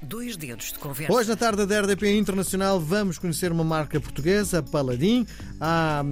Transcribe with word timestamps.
Dois 0.00 0.36
dedos 0.36 0.72
de 0.72 0.78
conversa. 0.78 1.12
Hoje, 1.12 1.28
na 1.28 1.36
tarde 1.36 1.66
da 1.66 1.80
RDP 1.80 2.16
Internacional, 2.16 2.78
vamos 2.78 3.18
conhecer 3.18 3.50
uma 3.50 3.64
marca 3.64 4.00
portuguesa, 4.00 4.62
Paladin. 4.62 5.26
Ah, 5.60 6.02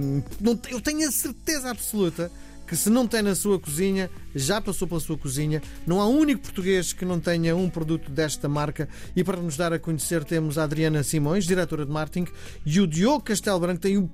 eu 0.69 0.81
tenho 0.81 1.07
a 1.07 1.11
certeza 1.11 1.69
absoluta 1.69 2.29
que 2.67 2.75
se 2.75 2.89
não 2.89 3.07
tem 3.07 3.21
na 3.21 3.33
sua 3.33 3.57
cozinha, 3.57 4.09
já 4.35 4.59
passou 4.59 4.87
pela 4.89 4.99
sua 4.99 5.17
cozinha. 5.17 5.61
Não 5.85 6.01
há 6.01 6.07
um 6.07 6.19
único 6.19 6.41
português 6.41 6.91
que 6.91 7.05
não 7.05 7.17
tenha 7.17 7.55
um 7.55 7.69
produto 7.69 8.11
desta 8.11 8.49
marca. 8.49 8.89
E 9.15 9.23
para 9.23 9.41
nos 9.41 9.55
dar 9.55 9.71
a 9.71 9.79
conhecer, 9.79 10.25
temos 10.25 10.57
a 10.57 10.63
Adriana 10.63 11.01
Simões, 11.01 11.45
diretora 11.45 11.85
de 11.85 11.91
marketing, 11.91 12.29
e 12.65 12.81
o 12.81 12.85
Diogo 12.85 13.23
Castelo 13.23 13.59
Branco 13.61 13.79
tem 13.79 13.97
o 13.97 14.11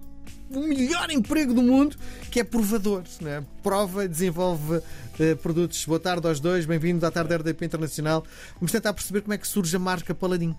o 0.49 0.59
melhor 0.59 1.09
emprego 1.09 1.53
do 1.53 1.61
mundo, 1.61 1.95
que 2.31 2.39
é 2.39 2.43
provador. 2.43 3.03
Né? 3.21 3.43
Prova, 3.61 4.07
desenvolve 4.07 4.77
uh, 4.77 5.37
produtos. 5.41 5.85
Boa 5.85 5.99
tarde 5.99 6.27
aos 6.27 6.39
dois, 6.39 6.65
bem-vindo 6.65 7.05
à 7.05 7.11
tarde 7.11 7.35
RDP 7.35 7.65
Internacional. 7.65 8.23
Vamos 8.55 8.71
tentar 8.71 8.93
perceber 8.93 9.21
como 9.21 9.33
é 9.33 9.37
que 9.37 9.47
surge 9.47 9.75
a 9.75 9.79
marca 9.79 10.13
Paladin. 10.13 10.55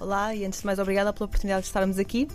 Olá 0.00 0.34
e 0.34 0.44
antes 0.44 0.60
de 0.60 0.66
mais 0.66 0.78
obrigada 0.78 1.12
pela 1.12 1.26
oportunidade 1.26 1.62
de 1.62 1.68
estarmos 1.68 1.98
aqui. 1.98 2.28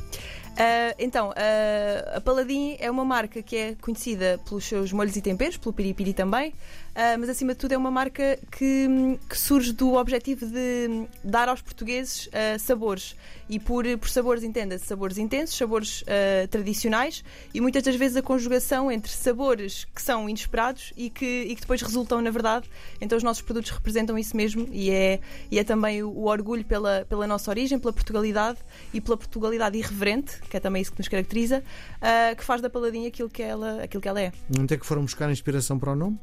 Uh, 0.59 0.93
então, 0.99 1.29
uh, 1.29 2.17
a 2.17 2.19
Paladin 2.19 2.75
é 2.81 2.91
uma 2.91 3.05
marca 3.05 3.41
que 3.41 3.55
é 3.55 3.75
conhecida 3.75 4.37
pelos 4.45 4.65
seus 4.65 4.91
molhos 4.91 5.15
e 5.15 5.21
temperos, 5.21 5.55
pelo 5.55 5.71
piripiri 5.71 6.13
também, 6.13 6.49
uh, 6.49 7.17
mas 7.17 7.29
acima 7.29 7.53
de 7.53 7.59
tudo 7.59 7.71
é 7.71 7.77
uma 7.77 7.89
marca 7.89 8.37
que, 8.51 9.17
que 9.29 9.37
surge 9.37 9.71
do 9.71 9.93
objetivo 9.93 10.45
de 10.45 11.07
dar 11.23 11.47
aos 11.47 11.61
portugueses 11.61 12.29
sabores. 12.59 13.15
E 13.47 13.57
por, 13.57 13.85
por 13.97 14.09
sabores 14.09 14.43
entenda-se 14.43 14.85
sabores 14.85 15.17
intensos, 15.17 15.57
sabores 15.57 16.03
tradicionais 16.51 17.23
e 17.51 17.59
muitas 17.59 17.81
das 17.81 17.95
vezes 17.95 18.15
a 18.15 18.21
conjugação 18.21 18.91
entre 18.91 19.11
sabores 19.11 19.85
que 19.85 20.01
são 20.03 20.29
inesperados 20.29 20.93
e 20.95 21.09
que, 21.09 21.25
e 21.25 21.55
que 21.55 21.61
depois 21.61 21.81
resultam 21.81 22.21
na 22.21 22.29
verdade. 22.29 22.69
Então 23.01 23.17
os 23.17 23.23
nossos 23.23 23.41
produtos 23.41 23.71
representam 23.71 24.19
isso 24.19 24.37
mesmo 24.37 24.67
e 24.71 24.91
é, 24.91 25.19
e 25.49 25.57
é 25.57 25.63
também 25.63 26.03
o, 26.03 26.09
o 26.09 26.25
orgulho 26.27 26.63
pela, 26.63 27.07
pela 27.09 27.25
nossa 27.25 27.49
origem, 27.49 27.79
pela 27.79 27.91
Portugalidade 27.91 28.59
e 28.93 29.01
pela 29.01 29.17
Portugalidade 29.17 29.79
irreverente 29.79 30.39
que 30.49 30.57
é 30.57 30.59
também 30.59 30.81
isso 30.81 30.91
que 30.91 30.99
nos 30.99 31.07
caracteriza, 31.07 31.63
uh, 31.97 32.35
que 32.35 32.43
faz 32.43 32.61
da 32.61 32.69
Paladinha 32.69 33.07
aquilo 33.07 33.29
que 33.29 33.41
ela, 33.41 33.83
aquilo 33.83 34.01
que 34.01 34.07
ela 34.07 34.21
é. 34.21 34.31
Onde 34.59 34.73
é 34.73 34.77
que 34.77 34.85
foram 34.85 35.03
buscar 35.03 35.29
inspiração 35.31 35.77
para 35.77 35.91
o 35.91 35.95
nome? 35.95 36.19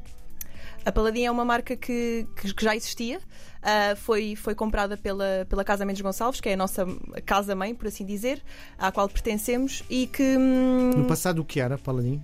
A 0.85 0.93
Paladinha 0.93 1.29
é 1.29 1.31
uma 1.31 1.45
marca 1.45 1.77
que, 1.77 2.27
que, 2.37 2.55
que 2.55 2.65
já 2.65 2.77
existia, 2.77 3.19
uh, 3.19 3.97
foi, 3.97 4.37
foi 4.37 4.55
comprada 4.55 4.97
pela, 4.97 5.45
pela 5.49 5.65
Casa 5.65 5.85
Mendes 5.85 6.01
Gonçalves, 6.01 6.41
que 6.41 6.49
é 6.49 6.55
a 6.55 6.57
nossa 6.57 6.87
casa-mãe, 7.25 7.75
por 7.75 7.89
assim 7.89 8.05
dizer, 8.05 8.41
à 8.79 8.93
qual 8.93 9.09
pertencemos 9.09 9.83
e 9.91 10.07
que. 10.07 10.23
Hum, 10.23 10.93
no 10.97 11.07
passado, 11.07 11.41
o 11.41 11.45
que 11.45 11.59
era 11.59 11.77
Paladinha? 11.77 12.23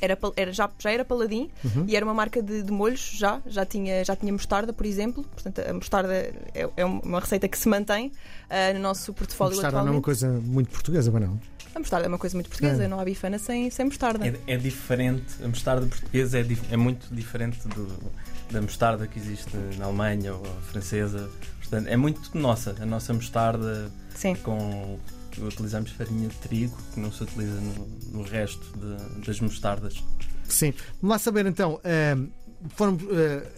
Era, 0.00 0.18
era, 0.36 0.52
já, 0.52 0.70
já 0.78 0.90
era 0.90 1.04
Paladin 1.04 1.50
uhum. 1.64 1.84
e 1.86 1.96
era 1.96 2.04
uma 2.04 2.14
marca 2.14 2.42
de, 2.42 2.62
de, 2.62 2.72
molhos 2.72 3.12
já, 3.16 3.40
já 3.46 3.64
tinha, 3.64 4.04
já 4.04 4.14
tinha 4.16 4.32
mostarda, 4.32 4.72
por 4.72 4.86
exemplo. 4.86 5.24
Portanto, 5.24 5.60
a 5.60 5.72
mostarda 5.72 6.12
é, 6.14 6.68
é 6.76 6.84
uma 6.84 7.20
receita 7.20 7.48
que 7.48 7.58
se 7.58 7.68
mantém 7.68 8.08
uh, 8.08 8.74
no 8.74 8.80
nosso 8.80 9.12
portfólio. 9.12 9.54
A 9.54 9.62
mostarda 9.62 9.82
não 9.82 9.88
é 9.88 9.90
uma 9.96 10.02
coisa 10.02 10.28
muito 10.28 10.70
portuguesa, 10.70 11.10
mas 11.10 11.22
não? 11.22 11.40
A 11.74 11.78
mostarda 11.78 12.06
é 12.06 12.08
uma 12.08 12.18
coisa 12.18 12.36
muito 12.36 12.48
portuguesa, 12.48 12.84
é. 12.84 12.88
não 12.88 12.98
há 12.98 13.04
bifana 13.04 13.38
sem, 13.38 13.70
sem 13.70 13.84
mostarda. 13.84 14.26
É, 14.26 14.34
é 14.46 14.56
diferente, 14.56 15.42
a 15.44 15.48
mostarda 15.48 15.86
portuguesa 15.86 16.38
é, 16.38 16.46
é 16.70 16.76
muito 16.76 17.14
diferente 17.14 17.68
do, 17.68 17.86
da 18.50 18.60
mostarda 18.60 19.06
que 19.06 19.18
existe 19.18 19.56
na 19.76 19.86
Alemanha 19.86 20.34
ou 20.34 20.44
francesa. 20.62 21.30
Portanto, 21.58 21.86
é 21.86 21.96
muito 21.96 22.36
nossa, 22.36 22.74
a 22.80 22.86
nossa 22.86 23.12
mostarda 23.12 23.90
Sim. 24.14 24.34
com 24.36 24.98
utilizamos 25.42 25.90
farinha 25.90 26.28
de 26.28 26.36
trigo, 26.36 26.76
que 26.92 27.00
não 27.00 27.12
se 27.12 27.22
utiliza 27.22 27.60
no, 27.60 27.86
no 28.12 28.22
resto 28.22 28.64
de, 28.78 29.26
das 29.26 29.40
mostardas. 29.40 30.02
Sim. 30.44 30.72
Vamos 31.00 31.14
lá 31.14 31.18
saber 31.18 31.46
então. 31.46 31.74
Uh, 31.76 32.30
foram, 32.70 32.94
uh, 32.94 32.98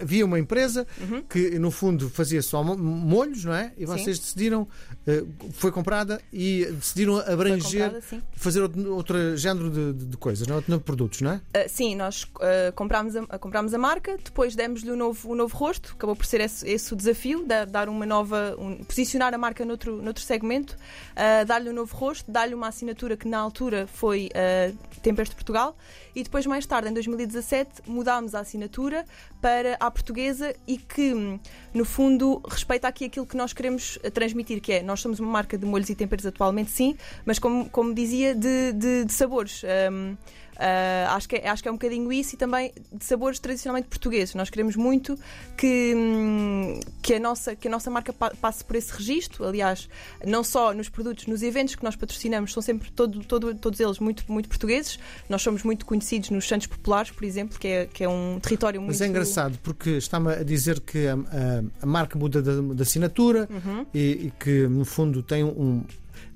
havia 0.01 0.25
uma 0.25 0.39
empresa 0.39 0.87
uhum. 1.01 1.23
que 1.23 1.59
no 1.59 1.71
fundo 1.71 2.11
fazia 2.11 2.43
só 2.43 2.63
molhos, 2.63 3.45
não 3.45 3.55
é? 3.55 3.73
E 3.77 3.87
vocês 3.87 4.17
Sim. 4.17 4.23
decidiram, 4.23 4.63
uh, 4.63 5.53
foi 5.53 5.73
comprada 5.73 6.21
e 6.33 6.67
decidiram 6.67 7.19
abranger, 7.19 7.91
comprada, 7.91 8.25
fazer 8.33 8.63
outro, 8.63 8.95
outro 8.95 9.37
género 9.37 9.71
de, 9.71 10.07
de, 10.07 10.17
coisas, 10.17 10.47
não 10.47 10.59
é? 10.59 10.61
de 10.61 10.79
produtos, 10.81 11.21
não 11.21 11.33
é? 11.33 11.37
Uh, 11.37 11.69
sim, 11.69 11.95
nós 11.95 12.27
comprámos, 12.75 13.17
a, 13.17 13.39
comprámos 13.39 13.73
a 13.75 13.79
marca, 13.79 14.19
depois 14.23 14.55
demos-lhe 14.55 14.91
um 14.91 14.97
novo, 14.97 15.33
um 15.33 15.35
novo 15.35 15.57
rosto, 15.57 15.95
acabou 15.97 16.15
por 16.15 16.27
ser 16.27 16.41
esse, 16.41 16.69
esse 16.69 16.93
o 16.93 16.97
desafio, 16.97 17.47
dar 17.69 17.89
uma 17.89 18.05
nova, 18.05 18.55
um, 18.59 18.83
posicionar 18.85 19.33
a 19.35 19.39
marca 19.39 19.65
noutro, 19.65 20.03
noutro 20.03 20.23
segmento, 20.23 20.77
dar-lhe 21.47 21.71
um 21.71 21.73
novo 21.73 21.97
rosto, 21.97 22.31
dar-lhe 22.31 22.55
uma 22.55 22.69
assinatura 22.69 23.17
que 23.17 23.27
na 23.27 23.39
altura 23.39 23.87
foi 23.87 24.31
Temperos 25.03 25.31
de 25.31 25.37
Portugal 25.37 25.77
e 26.15 26.23
depois 26.23 26.47
mais 26.47 26.67
tarde, 26.67 26.89
em 26.89 26.93
2017, 26.93 27.83
mudámos 27.87 28.35
a 28.35 28.41
assinatura 28.41 29.05
para 29.41 29.77
a 29.81 29.91
portuguesa 29.91 30.55
e 30.67 30.77
que, 30.77 31.39
no 31.73 31.85
fundo, 31.85 32.41
respeita 32.49 32.89
aqui 32.89 33.07
aquilo 33.07 33.27
que 33.27 33.37
nós 33.37 33.53
queremos 33.53 33.99
transmitir, 34.13 34.61
que 34.61 34.73
é 34.73 34.83
nós 34.83 35.01
somos 35.01 35.21
uma 35.21 35.31
marca 35.31 35.57
de 35.57 35.65
molhos 35.65 35.91
e 35.91 35.95
temperos 35.95 36.27
atualmente, 36.27 36.71
sim, 36.71 36.97
mas 37.25 37.39
como, 37.39 37.69
como 37.71 37.95
dizia, 37.95 38.35
de, 38.35 38.73
de, 38.73 39.05
de 39.05 39.13
sabores. 39.13 39.63
Um, 39.93 40.17
Uh, 40.61 41.09
acho, 41.13 41.27
que 41.27 41.37
é, 41.37 41.49
acho 41.49 41.63
que 41.63 41.69
é 41.71 41.73
um 41.73 41.77
bocadinho 41.77 42.13
isso 42.13 42.35
e 42.35 42.39
também 42.39 42.71
de 42.93 43.03
sabores 43.03 43.39
tradicionalmente 43.39 43.89
portugueses. 43.89 44.35
Nós 44.35 44.51
queremos 44.51 44.77
muito 44.77 45.19
que, 45.57 45.95
hum, 45.97 46.79
que, 47.01 47.15
a, 47.15 47.19
nossa, 47.19 47.57
que 47.57 47.67
a 47.67 47.71
nossa 47.71 47.91
marca 47.91 48.13
passe 48.13 48.63
por 48.63 48.77
esse 48.77 48.93
registro. 48.93 49.47
Aliás, 49.47 49.89
não 50.23 50.45
só 50.45 50.75
nos 50.75 50.91
produtos, 50.91 51.27
nos 51.27 51.43
eventos 51.43 51.75
que 51.75 51.83
nós 51.83 51.97
patrocinamos, 51.97 52.53
são 52.53 52.63
sempre 52.63 52.91
todo, 52.91 53.25
todo, 53.25 53.55
todos 53.55 53.81
eles 53.81 53.99
muito, 53.99 54.31
muito 54.31 54.51
portugueses. 54.51 54.99
Nós 55.31 55.41
somos 55.41 55.63
muito 55.63 55.87
conhecidos 55.87 56.29
nos 56.29 56.47
Santos 56.47 56.67
Populares, 56.67 57.11
por 57.11 57.25
exemplo, 57.25 57.59
que 57.59 57.67
é, 57.67 57.87
que 57.87 58.05
é 58.05 58.09
um 58.09 58.39
território 58.39 58.83
muito. 58.83 58.93
Mas 58.93 59.01
é 59.01 59.07
engraçado 59.07 59.59
porque 59.63 59.91
está-me 59.93 60.31
a 60.35 60.43
dizer 60.43 60.81
que 60.81 61.07
a, 61.07 61.15
a, 61.15 61.63
a 61.81 61.87
marca 61.87 62.19
muda 62.19 62.43
da, 62.43 62.83
assinatura 62.83 63.49
uhum. 63.51 63.87
e, 63.95 64.27
e 64.27 64.33
que, 64.39 64.69
no 64.69 64.85
fundo, 64.85 65.23
tem 65.23 65.43
um, 65.43 65.83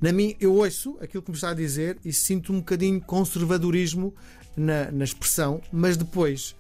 na 0.04 0.12
mim, 0.12 0.36
eu 0.38 0.52
ouço 0.52 0.98
aquilo 1.00 1.22
que 1.22 1.30
me 1.30 1.34
está 1.34 1.48
a 1.48 1.54
dizer 1.54 1.96
e 2.04 2.12
sinto 2.12 2.52
um 2.52 2.58
bocadinho 2.58 3.00
conservadorismo 3.00 4.14
na, 4.54 4.90
na 4.92 5.02
expressão, 5.02 5.62
mas 5.72 5.96
depois 5.96 6.54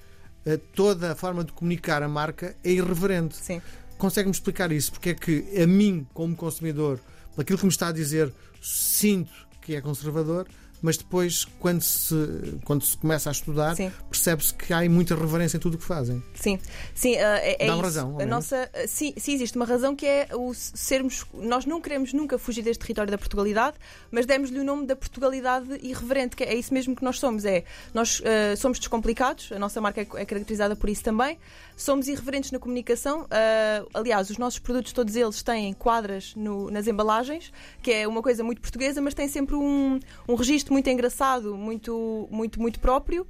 eh, 0.46 0.58
toda 0.74 1.12
a 1.12 1.14
forma 1.14 1.44
de 1.44 1.52
comunicar 1.52 2.02
a 2.02 2.08
marca 2.08 2.56
é 2.64 2.70
irreverente. 2.70 3.36
Sim. 3.36 3.60
Consegue-me 3.98 4.32
explicar 4.32 4.72
isso? 4.72 4.92
Porque 4.92 5.10
é 5.10 5.14
que 5.14 5.44
a 5.62 5.66
mim, 5.66 6.06
como 6.14 6.34
consumidor, 6.34 6.98
aquilo 7.36 7.58
que 7.58 7.66
me 7.66 7.70
está 7.70 7.88
a 7.88 7.92
dizer, 7.92 8.32
sinto 8.62 9.30
que 9.60 9.74
é 9.74 9.82
conservador, 9.82 10.48
mas 10.84 10.98
depois, 10.98 11.46
quando 11.58 11.80
se, 11.80 12.58
quando 12.62 12.84
se 12.84 12.94
começa 12.94 13.30
a 13.30 13.32
estudar, 13.32 13.74
percebe-se 14.10 14.52
que 14.52 14.70
há 14.70 14.86
muita 14.86 15.16
reverência 15.16 15.56
em 15.56 15.60
tudo 15.60 15.76
o 15.76 15.78
que 15.78 15.84
fazem. 15.84 16.22
Sim, 16.34 16.58
sim, 16.94 17.14
uh, 17.14 17.20
é, 17.20 17.64
é 17.64 17.66
Dá 17.68 17.74
razão. 17.74 18.20
A 18.20 18.26
nossa, 18.26 18.68
uh, 18.70 18.86
sim, 18.86 19.14
sim, 19.16 19.32
existe 19.32 19.56
uma 19.56 19.64
razão 19.64 19.96
que 19.96 20.04
é 20.04 20.28
o 20.34 20.52
sermos. 20.52 21.24
Nós 21.32 21.64
não 21.64 21.80
queremos 21.80 22.12
nunca 22.12 22.36
fugir 22.36 22.60
deste 22.60 22.82
território 22.82 23.10
da 23.10 23.16
Portugalidade, 23.16 23.78
mas 24.10 24.26
demos-lhe 24.26 24.60
o 24.60 24.64
nome 24.64 24.84
da 24.84 24.94
Portugalidade 24.94 25.66
irreverente, 25.80 26.36
que 26.36 26.44
é, 26.44 26.52
é 26.52 26.54
isso 26.54 26.74
mesmo 26.74 26.94
que 26.94 27.02
nós 27.02 27.18
somos. 27.18 27.46
É, 27.46 27.64
nós 27.94 28.20
uh, 28.20 28.54
somos 28.58 28.78
descomplicados, 28.78 29.52
a 29.52 29.58
nossa 29.58 29.80
marca 29.80 30.02
é, 30.02 30.06
é, 30.16 30.26
caracterizada 30.26 30.76
por 30.76 30.90
isso 30.90 31.02
também. 31.02 31.38
Somos 31.74 32.08
irreverentes 32.08 32.52
na 32.52 32.58
comunicação. 32.58 33.26
aliás, 33.94 34.30
os 34.30 34.38
nossos 34.38 34.60
produtos, 34.60 34.92
todos 34.92 35.16
eles, 35.16 35.42
têm 35.42 35.72
quadras 35.72 36.32
no, 36.36 36.70
nas 36.70 36.86
embalagens, 36.86 37.50
que 37.82 37.90
é 37.90 38.06
uma 38.06 38.22
coisa 38.22 38.44
muito 38.44 38.60
portuguesa, 38.60 39.00
mas 39.00 39.12
tem 39.12 39.26
sempre 39.26 39.56
um, 39.56 39.98
um 40.28 40.34
registro 40.36 40.73
muito 40.74 40.90
engraçado, 40.90 41.56
muito, 41.56 42.28
muito, 42.32 42.60
muito 42.60 42.80
próprio 42.80 43.24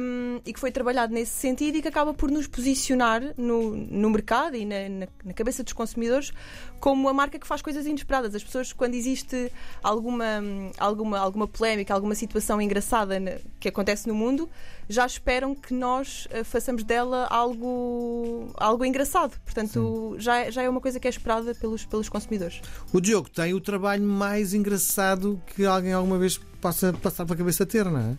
um, 0.00 0.40
e 0.46 0.52
que 0.52 0.60
foi 0.60 0.70
trabalhado 0.70 1.12
nesse 1.12 1.32
sentido 1.32 1.76
e 1.76 1.82
que 1.82 1.88
acaba 1.88 2.14
por 2.14 2.30
nos 2.30 2.46
posicionar 2.46 3.20
no, 3.36 3.74
no 3.74 4.08
mercado 4.10 4.56
e 4.56 4.64
na, 4.64 4.88
na, 4.88 5.08
na, 5.24 5.32
cabeça 5.32 5.64
dos 5.64 5.72
consumidores 5.72 6.32
como 6.78 7.08
a 7.08 7.12
marca 7.12 7.36
que 7.36 7.48
faz 7.48 7.60
coisas 7.60 7.84
inesperadas. 7.84 8.32
As 8.32 8.44
pessoas, 8.44 8.72
quando 8.72 8.94
existe 8.94 9.50
alguma, 9.82 10.40
alguma, 10.78 11.18
alguma 11.18 11.48
polémica, 11.48 11.92
alguma 11.92 12.14
situação 12.14 12.62
engraçada 12.62 13.40
que 13.58 13.68
acontece 13.68 14.06
no 14.06 14.14
mundo, 14.14 14.48
já 14.88 15.06
esperam 15.06 15.54
que 15.54 15.74
nós 15.74 16.26
uh, 16.26 16.44
façamos 16.44 16.82
dela 16.82 17.26
algo, 17.30 18.52
algo 18.56 18.84
engraçado. 18.84 19.38
Portanto, 19.44 20.16
já, 20.18 20.50
já 20.50 20.62
é 20.62 20.68
uma 20.68 20.80
coisa 20.80 20.98
que 20.98 21.06
é 21.06 21.10
esperada 21.10 21.54
pelos, 21.54 21.84
pelos 21.84 22.08
consumidores. 22.08 22.60
O 22.92 23.00
Diogo 23.00 23.28
tem 23.28 23.54
o 23.54 23.60
trabalho 23.60 24.04
mais 24.04 24.54
engraçado 24.54 25.40
que 25.54 25.64
alguém 25.64 25.92
alguma 25.92 26.18
vez 26.18 26.38
possa 26.60 26.92
passar 26.92 27.24
pela 27.24 27.36
cabeça 27.36 27.66
ter, 27.66 27.84
não 27.84 28.00
é? 28.00 28.16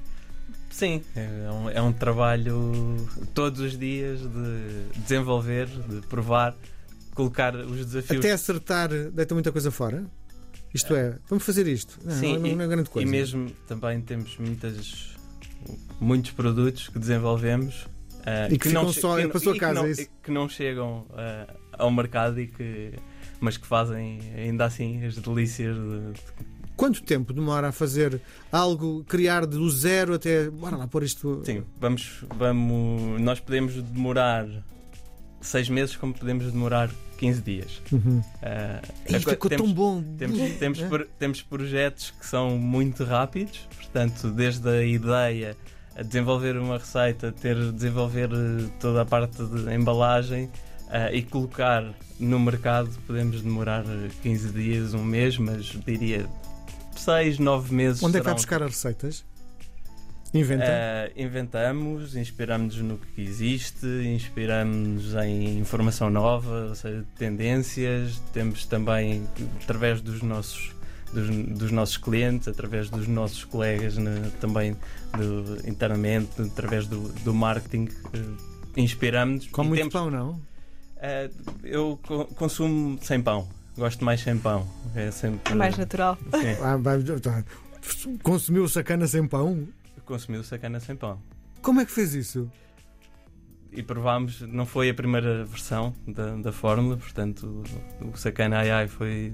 Sim, 0.70 1.04
é 1.16 1.52
um, 1.52 1.70
é 1.70 1.82
um 1.82 1.92
trabalho 1.92 2.96
todos 3.34 3.60
os 3.60 3.78
dias 3.78 4.22
de 4.22 5.02
desenvolver, 5.02 5.68
de 5.68 6.06
provar, 6.08 6.56
colocar 7.16 7.56
os 7.56 7.86
desafios. 7.86 8.20
Até 8.20 8.32
acertar, 8.32 8.90
deita 8.90 9.34
muita 9.34 9.52
coisa 9.52 9.72
fora? 9.72 10.06
Isto 10.74 10.96
é, 10.96 11.18
vamos 11.28 11.44
fazer 11.44 11.68
isto. 11.68 12.00
Não, 12.04 12.16
Sim, 12.16 12.38
não, 12.38 12.62
é 12.62 12.68
grande 12.68 12.90
coisa. 12.90 13.08
E 13.08 13.12
mesmo 13.12 13.50
também 13.68 14.00
temos 14.02 14.38
muitas, 14.38 15.18
muitos 16.00 16.32
produtos 16.32 16.88
que 16.88 17.00
desenvolvemos 17.00 17.84
uh, 17.84 18.48
e 18.50 18.58
que, 18.58 18.70
que 18.70 18.70
não 18.70 18.92
só 18.92 19.18
que, 19.18 19.28
para 19.28 19.38
a 19.38 19.42
sua 19.42 19.58
casa. 19.58 19.82
Que 19.82 19.88
não, 19.88 20.08
que 20.24 20.32
não 20.32 20.50
chegam 20.50 21.06
uh, 21.10 21.54
ao 21.74 21.92
mercado 21.92 22.40
e 22.40 22.48
que 22.48 22.94
mas 23.40 23.56
que 23.56 23.66
fazem 23.66 24.20
ainda 24.36 24.66
assim 24.66 25.06
as 25.06 25.16
delícias 25.16 25.76
de, 25.76 26.12
de 26.12 26.22
Quanto 26.80 27.04
tempo 27.04 27.34
demora 27.34 27.68
a 27.68 27.72
fazer 27.74 28.22
algo, 28.50 29.04
criar 29.04 29.46
do 29.46 29.70
zero 29.70 30.14
até. 30.14 30.50
Bora 30.50 30.78
lá 30.78 30.88
pôr 30.88 31.04
isto. 31.04 31.42
Sim, 31.44 31.62
vamos, 31.78 32.24
vamos. 32.38 33.20
Nós 33.20 33.38
podemos 33.38 33.74
demorar 33.84 34.48
seis 35.42 35.70
meses, 35.70 35.96
como 35.96 36.14
podemos 36.14 36.52
demorar 36.52 36.90
15 37.18 37.42
dias. 37.42 37.82
Uhum. 37.92 38.20
Uh, 38.20 38.26
e 39.08 39.20
ficou 39.20 39.50
temos, 39.50 39.66
tão 39.66 39.74
bom. 39.74 40.04
Temos, 40.18 40.58
temos, 40.58 40.80
é? 40.80 41.06
temos 41.18 41.42
projetos 41.42 42.12
que 42.12 42.26
são 42.26 42.58
muito 42.58 43.04
rápidos, 43.04 43.68
portanto, 43.76 44.32
desde 44.32 44.70
a 44.70 44.84
ideia 44.84 45.56
a 45.96 46.02
desenvolver 46.02 46.58
uma 46.58 46.78
receita, 46.78 47.32
ter 47.32 47.56
desenvolver 47.74 48.30
eh, 48.32 48.70
toda 48.80 49.02
a 49.02 49.06
parte 49.06 49.44
de 49.44 49.74
embalagem 49.74 50.46
uh, 50.46 51.14
e 51.14 51.22
colocar 51.22 51.84
no 52.18 52.40
mercado, 52.40 52.90
podemos 53.06 53.42
demorar 53.42 53.84
15 54.22 54.50
dias, 54.50 54.94
um 54.94 55.04
mês, 55.04 55.38
mas 55.38 55.66
diria 55.86 56.26
6, 56.96 57.40
9 57.40 57.74
meses. 57.74 58.02
Onde 58.02 58.18
é 58.18 58.20
que 58.22 58.26
vai 58.26 58.34
buscar 58.34 58.64
as 58.64 58.70
receitas? 58.70 59.26
Inventa? 60.34 60.66
Uh, 60.66 61.22
inventamos, 61.22 62.16
inspiramos-nos 62.16 62.84
no 62.84 62.98
que 62.98 63.22
existe, 63.22 63.86
inspiramos 64.06 65.16
em 65.16 65.58
informação 65.58 66.10
nova, 66.10 66.68
ou 66.70 66.76
seja, 66.76 67.04
tendências. 67.18 68.22
Temos 68.32 68.66
também, 68.66 69.28
através 69.64 70.02
dos 70.02 70.22
nossos, 70.22 70.72
dos, 71.12 71.30
dos 71.30 71.72
nossos 71.72 71.98
clientes, 71.98 72.48
através 72.48 72.90
dos 72.90 73.08
nossos 73.08 73.44
colegas 73.44 73.98
né, 73.98 74.32
também 74.40 74.76
do, 75.18 75.68
internamente, 75.68 76.42
através 76.42 76.86
do, 76.86 77.10
do 77.24 77.34
marketing, 77.34 77.86
uh, 77.86 78.38
inspiramos-nos. 78.78 79.52
Com 79.52 79.64
muito 79.64 79.80
temos, 79.80 79.94
pão, 79.94 80.12
não? 80.12 80.32
Uh, 80.32 81.58
eu 81.64 82.00
consumo 82.36 83.00
sem 83.02 83.20
pão. 83.20 83.48
Gosto 83.76 84.04
mais 84.04 84.22
sem 84.22 84.38
pão. 84.38 84.68
É, 84.94 85.10
sempre, 85.10 85.54
é 85.54 85.56
mais 85.56 85.76
natural. 85.78 86.18
Ah, 86.62 86.78
consumiu 88.22 88.68
sacana 88.68 89.08
sem 89.08 89.26
pão? 89.26 89.68
Consumiu 90.10 90.44
sacana 90.44 90.80
sem 90.80 90.96
pão. 90.96 91.22
Como 91.62 91.80
é 91.80 91.86
que 91.86 91.92
fez 91.92 92.16
isso? 92.16 92.52
E 93.72 93.84
provámos, 93.84 94.42
não 94.42 94.66
foi 94.66 94.90
a 94.90 94.94
primeira 94.96 95.46
versão 95.46 95.94
da, 96.08 96.36
da 96.38 96.52
fórmula, 96.52 96.98
portanto, 96.98 97.64
o, 98.02 98.08
o 98.08 98.18
Sacana 98.18 98.58
Ai 98.58 98.72
Ai 98.72 98.88
foi 98.88 99.32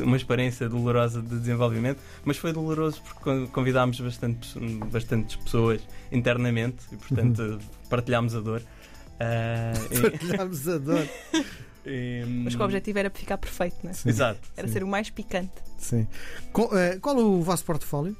uma 0.00 0.18
experiência 0.18 0.68
dolorosa 0.68 1.22
de 1.22 1.38
desenvolvimento, 1.38 1.98
mas 2.26 2.36
foi 2.36 2.52
doloroso 2.52 3.00
porque 3.02 3.46
convidámos 3.46 3.98
bastante, 3.98 4.58
bastantes 4.92 5.36
pessoas 5.36 5.80
internamente 6.12 6.84
e, 6.92 6.96
portanto, 6.98 7.38
uhum. 7.40 7.58
partilhámos 7.88 8.34
a 8.34 8.40
dor. 8.40 8.60
Uh, 8.60 10.10
partilhámos 10.10 10.68
a 10.68 10.76
dor. 10.76 11.08
E... 11.86 12.22
Mas 12.44 12.54
o 12.54 12.62
objetivo 12.62 12.98
era 12.98 13.08
ficar 13.08 13.38
perfeito, 13.38 13.76
não 13.82 13.90
é? 13.90 13.94
Sim. 13.94 14.10
Exato. 14.10 14.40
Era 14.54 14.66
sim. 14.66 14.74
ser 14.74 14.84
o 14.84 14.86
mais 14.86 15.08
picante. 15.08 15.54
Sim. 15.78 16.06
Qual, 16.52 16.66
uh, 16.66 17.00
qual 17.00 17.18
é 17.18 17.22
o 17.22 17.40
vosso 17.40 17.64
portfólio? 17.64 18.14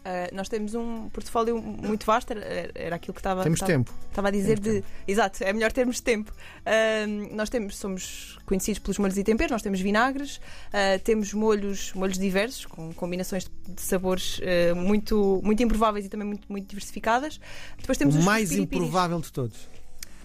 Uh, 0.00 0.34
nós 0.34 0.48
temos 0.48 0.74
um 0.74 1.10
portfólio 1.10 1.60
muito 1.60 2.06
vasto, 2.06 2.32
era, 2.32 2.70
era 2.74 2.96
aquilo 2.96 3.12
que 3.12 3.20
estava, 3.20 3.42
temos 3.42 3.58
estava, 3.58 3.70
tempo. 3.70 3.92
estava 4.08 4.28
a 4.28 4.30
dizer 4.30 4.58
temos 4.58 4.76
de. 4.76 4.80
Tempo. 4.80 4.88
Exato, 5.06 5.44
é 5.44 5.52
melhor 5.52 5.72
termos 5.72 6.00
tempo. 6.00 6.32
Uh, 6.32 7.34
nós 7.36 7.50
temos, 7.50 7.76
somos 7.76 8.38
conhecidos 8.46 8.78
pelos 8.78 8.98
molhos 8.98 9.18
e 9.18 9.24
temperos, 9.24 9.52
nós 9.52 9.60
temos 9.60 9.78
vinagres, 9.78 10.38
uh, 10.38 10.98
temos 11.04 11.34
molhos, 11.34 11.92
molhos 11.92 12.16
diversos, 12.16 12.64
com 12.64 12.94
combinações 12.94 13.50
de 13.68 13.82
sabores 13.82 14.40
muito, 14.74 15.40
muito 15.44 15.62
improváveis 15.62 16.06
e 16.06 16.08
também 16.08 16.26
muito, 16.26 16.50
muito 16.50 16.66
diversificadas. 16.66 17.38
Depois 17.78 17.98
temos 17.98 18.16
o 18.16 18.22
mais 18.22 18.52
improvável 18.52 19.20
de 19.20 19.30
todos. 19.30 19.68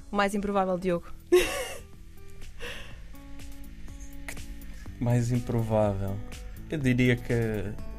O 0.10 0.16
mais 0.16 0.34
improvável, 0.34 0.78
Diogo. 0.78 1.06
mais 5.00 5.32
improvável. 5.32 6.16
Eu 6.70 6.78
diria 6.80 7.18
que 7.18 7.34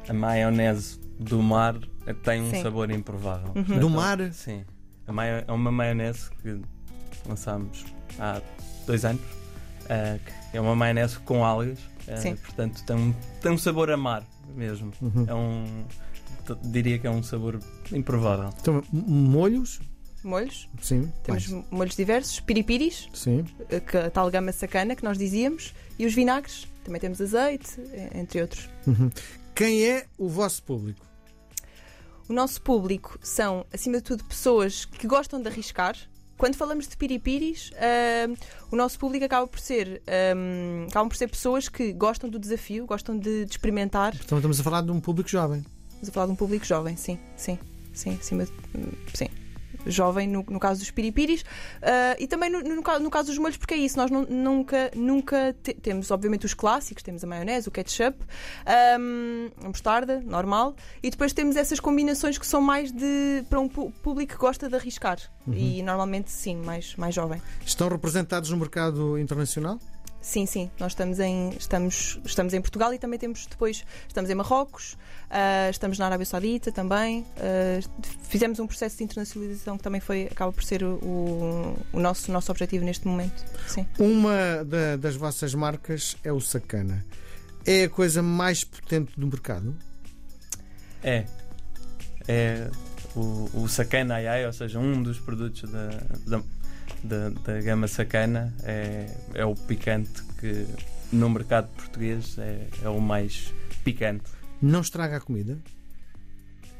a 0.09 0.13
maionese 0.13 1.06
do 1.19 1.41
mar 1.41 1.77
tem 2.23 2.41
um 2.41 2.51
sim. 2.51 2.61
sabor 2.61 2.89
improvável. 2.91 3.51
Uhum. 3.55 3.79
Do 3.79 3.89
mar? 3.89 4.17
Sim. 4.31 4.63
É 5.47 5.51
uma 5.51 5.71
maionese 5.71 6.29
que 6.41 6.59
lançámos 7.27 7.85
há 8.19 8.41
dois 8.85 9.05
anos. 9.05 9.21
Uh, 9.85 10.19
é 10.53 10.59
uma 10.59 10.75
maionese 10.75 11.17
com 11.19 11.43
algas. 11.43 11.79
Uh, 12.07 12.37
portanto, 12.37 12.83
tem 12.85 12.95
um, 12.95 13.13
tem 13.41 13.51
um 13.51 13.57
sabor 13.57 13.89
a 13.89 13.97
mar 13.97 14.23
mesmo. 14.55 14.91
Uhum. 15.01 15.25
É 15.27 15.33
um. 15.33 15.85
Diria 16.63 16.97
que 16.97 17.07
é 17.07 17.09
um 17.09 17.23
sabor 17.23 17.59
improvável. 17.91 18.49
Então, 18.59 18.83
molhos? 18.91 19.81
Molhos. 20.23 20.69
Sim. 20.81 21.11
Temos 21.23 21.47
mais. 21.49 21.65
molhos 21.69 21.95
diversos, 21.95 22.39
piripiris, 22.39 23.09
Sim. 23.13 23.45
Eh, 23.69 23.79
que 23.79 23.97
a 23.97 24.09
tal 24.09 24.29
gama 24.31 24.51
sacana 24.51 24.95
que 24.95 25.03
nós 25.03 25.17
dizíamos, 25.17 25.73
e 25.99 26.05
os 26.05 26.13
vinagres. 26.13 26.67
Também 26.83 27.01
temos 27.01 27.19
azeite, 27.19 27.81
entre 28.15 28.41
outros. 28.41 28.69
Uhum. 28.87 29.11
Quem 29.57 29.83
é 29.85 30.05
o 30.19 30.29
vosso 30.29 30.61
público? 30.61 31.03
O 32.29 32.33
nosso 32.33 32.61
público 32.61 33.17
são, 33.23 33.65
acima 33.73 33.97
de 33.97 34.03
tudo, 34.03 34.23
pessoas 34.23 34.85
que 34.85 35.07
gostam 35.07 35.41
de 35.41 35.47
arriscar. 35.47 35.97
Quando 36.37 36.53
falamos 36.53 36.87
de 36.87 36.95
piripiris, 36.95 37.71
uh, 37.71 38.37
o 38.71 38.75
nosso 38.75 38.99
público 38.99 39.25
acaba 39.25 39.47
por 39.47 39.59
ser 39.59 40.03
um, 40.35 40.85
acabam 40.87 41.09
por 41.09 41.17
ser 41.17 41.27
pessoas 41.27 41.67
que 41.67 41.91
gostam 41.91 42.29
do 42.29 42.37
desafio, 42.37 42.85
gostam 42.85 43.17
de, 43.17 43.45
de 43.45 43.51
experimentar. 43.51 44.13
Então 44.23 44.37
estamos 44.37 44.59
a 44.59 44.63
falar 44.63 44.81
de 44.83 44.91
um 44.91 45.01
público 45.01 45.27
jovem. 45.27 45.65
Estamos 45.87 46.09
a 46.09 46.11
falar 46.11 46.25
de 46.27 46.33
um 46.33 46.35
público 46.35 46.63
jovem, 46.63 46.95
sim, 46.95 47.17
sim, 47.35 47.57
sim, 47.95 48.11
acima 48.11 48.45
de, 48.45 48.51
sim 49.15 49.27
jovem 49.85 50.27
no, 50.27 50.43
no 50.49 50.59
caso 50.59 50.79
dos 50.79 50.91
piripiris 50.91 51.41
uh, 51.41 52.15
e 52.19 52.27
também 52.27 52.49
no, 52.49 52.61
no, 52.61 52.75
no, 52.75 53.09
caso 53.09 53.27
dos 53.27 53.37
molhos, 53.37 53.57
porque 53.57 53.73
é 53.73 53.77
isso, 53.77 53.97
nós 53.97 54.09
não, 54.11 54.23
nunca, 54.23 54.91
nunca 54.95 55.55
te, 55.61 55.73
temos, 55.73 56.11
obviamente, 56.11 56.45
os 56.45 56.53
clássicos, 56.53 57.03
temos 57.03 57.23
a 57.23 57.27
maionese, 57.27 57.67
o 57.67 57.71
ketchup, 57.71 58.17
um, 58.99 59.49
a 59.63 59.67
mostarda, 59.67 60.21
normal, 60.25 60.75
e 61.01 61.09
depois 61.09 61.33
temos 61.33 61.55
essas 61.55 61.79
combinações 61.79 62.37
que 62.37 62.45
são 62.47 62.61
mais 62.61 62.91
de 62.91 63.43
para 63.49 63.59
um 63.59 63.67
público 63.67 64.33
que 64.33 64.39
gosta 64.39 64.67
de 64.67 64.75
arriscar 64.75 65.19
uhum. 65.45 65.53
e 65.53 65.81
normalmente 65.81 66.31
sim, 66.31 66.57
mais, 66.57 66.95
mais 66.95 67.13
jovem. 67.13 67.41
Estão 67.65 67.87
representados 67.89 68.49
no 68.49 68.57
mercado 68.57 69.17
internacional? 69.17 69.79
Sim, 70.27 70.45
sim, 70.45 70.69
nós 70.77 70.91
estamos 70.91 71.19
em, 71.19 71.51
estamos, 71.57 72.19
estamos 72.25 72.53
em 72.53 72.59
Portugal 72.59 72.93
e 72.93 72.99
também 72.99 73.17
temos 73.17 73.45
depois, 73.45 73.85
estamos 74.09 74.29
em 74.29 74.35
Marrocos, 74.35 74.97
uh, 75.31 75.69
estamos 75.71 75.97
na 75.97 76.05
Arábia 76.05 76.25
Saudita 76.25 76.69
também. 76.69 77.21
Uh, 77.21 78.05
fizemos 78.23 78.59
um 78.59 78.67
processo 78.67 78.97
de 78.97 79.05
internacionalização 79.05 79.77
que 79.77 79.83
também 79.85 80.01
foi, 80.01 80.27
acaba 80.29 80.51
por 80.51 80.65
ser 80.65 80.83
o, 80.83 81.77
o 81.93 81.99
nosso, 82.01 82.29
nosso 82.29 82.51
objetivo 82.51 82.83
neste 82.83 83.07
momento. 83.07 83.41
Sim. 83.67 83.87
Uma 83.97 84.65
da, 84.65 84.97
das 84.97 85.15
vossas 85.15 85.55
marcas 85.55 86.17
é 86.25 86.33
o 86.33 86.41
Sacana. 86.41 87.05
É 87.65 87.85
a 87.85 87.89
coisa 87.89 88.21
mais 88.21 88.65
potente 88.65 89.17
do 89.17 89.27
mercado? 89.27 89.73
É. 91.01 91.23
É 92.27 92.69
o, 93.15 93.49
o 93.63 93.69
Sacana 93.69 94.15
AI, 94.15 94.45
ou 94.45 94.51
seja, 94.51 94.77
um 94.77 95.01
dos 95.01 95.19
produtos 95.19 95.71
da, 95.71 95.87
da 96.27 96.43
da, 97.03 97.29
da 97.29 97.61
gama 97.61 97.87
sacana 97.87 98.53
é, 98.63 99.05
é 99.33 99.45
o 99.45 99.55
picante 99.55 100.23
que 100.39 100.65
no 101.11 101.29
mercado 101.29 101.69
português 101.69 102.37
é, 102.37 102.67
é 102.83 102.89
o 102.89 102.99
mais 102.99 103.53
picante. 103.83 104.25
Não 104.61 104.81
estraga 104.81 105.17
a 105.17 105.21
comida? 105.21 105.57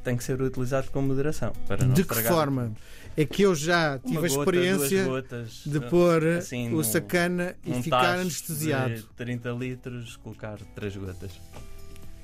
Tem 0.04 0.16
que 0.16 0.24
ser 0.24 0.42
utilizado 0.42 0.90
com 0.92 1.02
moderação. 1.02 1.54
Para 1.68 1.86
não 1.86 1.94
de 1.94 2.04
que 2.04 2.16
forma? 2.16 2.74
É 3.16 3.26
que 3.26 3.42
eu 3.42 3.56
já 3.56 4.00
tive 4.00 4.24
a 4.24 4.28
experiência 4.28 5.06
gotas, 5.06 5.64
de 5.66 5.80
pôr 5.82 6.26
assim, 6.28 6.74
o 6.74 6.84
sacana 6.84 7.56
e 7.66 7.82
ficar 7.82 8.20
anestesiado. 8.20 9.04
30 9.16 9.50
litros, 9.52 10.16
colocar 10.18 10.58
3 10.76 10.98
gotas. 10.98 11.32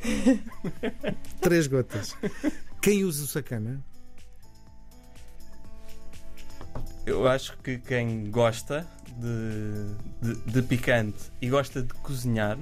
3 1.42 1.68
gotas. 1.68 2.16
Quem 2.82 3.04
usa 3.04 3.24
o 3.24 3.28
sacana? 3.28 3.84
Eu 7.06 7.28
acho 7.28 7.58
que 7.58 7.78
quem 7.78 8.30
gosta 8.30 8.88
de, 9.18 10.34
de, 10.34 10.52
de, 10.52 10.62
picante 10.62 11.32
e 11.42 11.50
gosta 11.50 11.82
de 11.82 11.94
cozinhar 11.96 12.58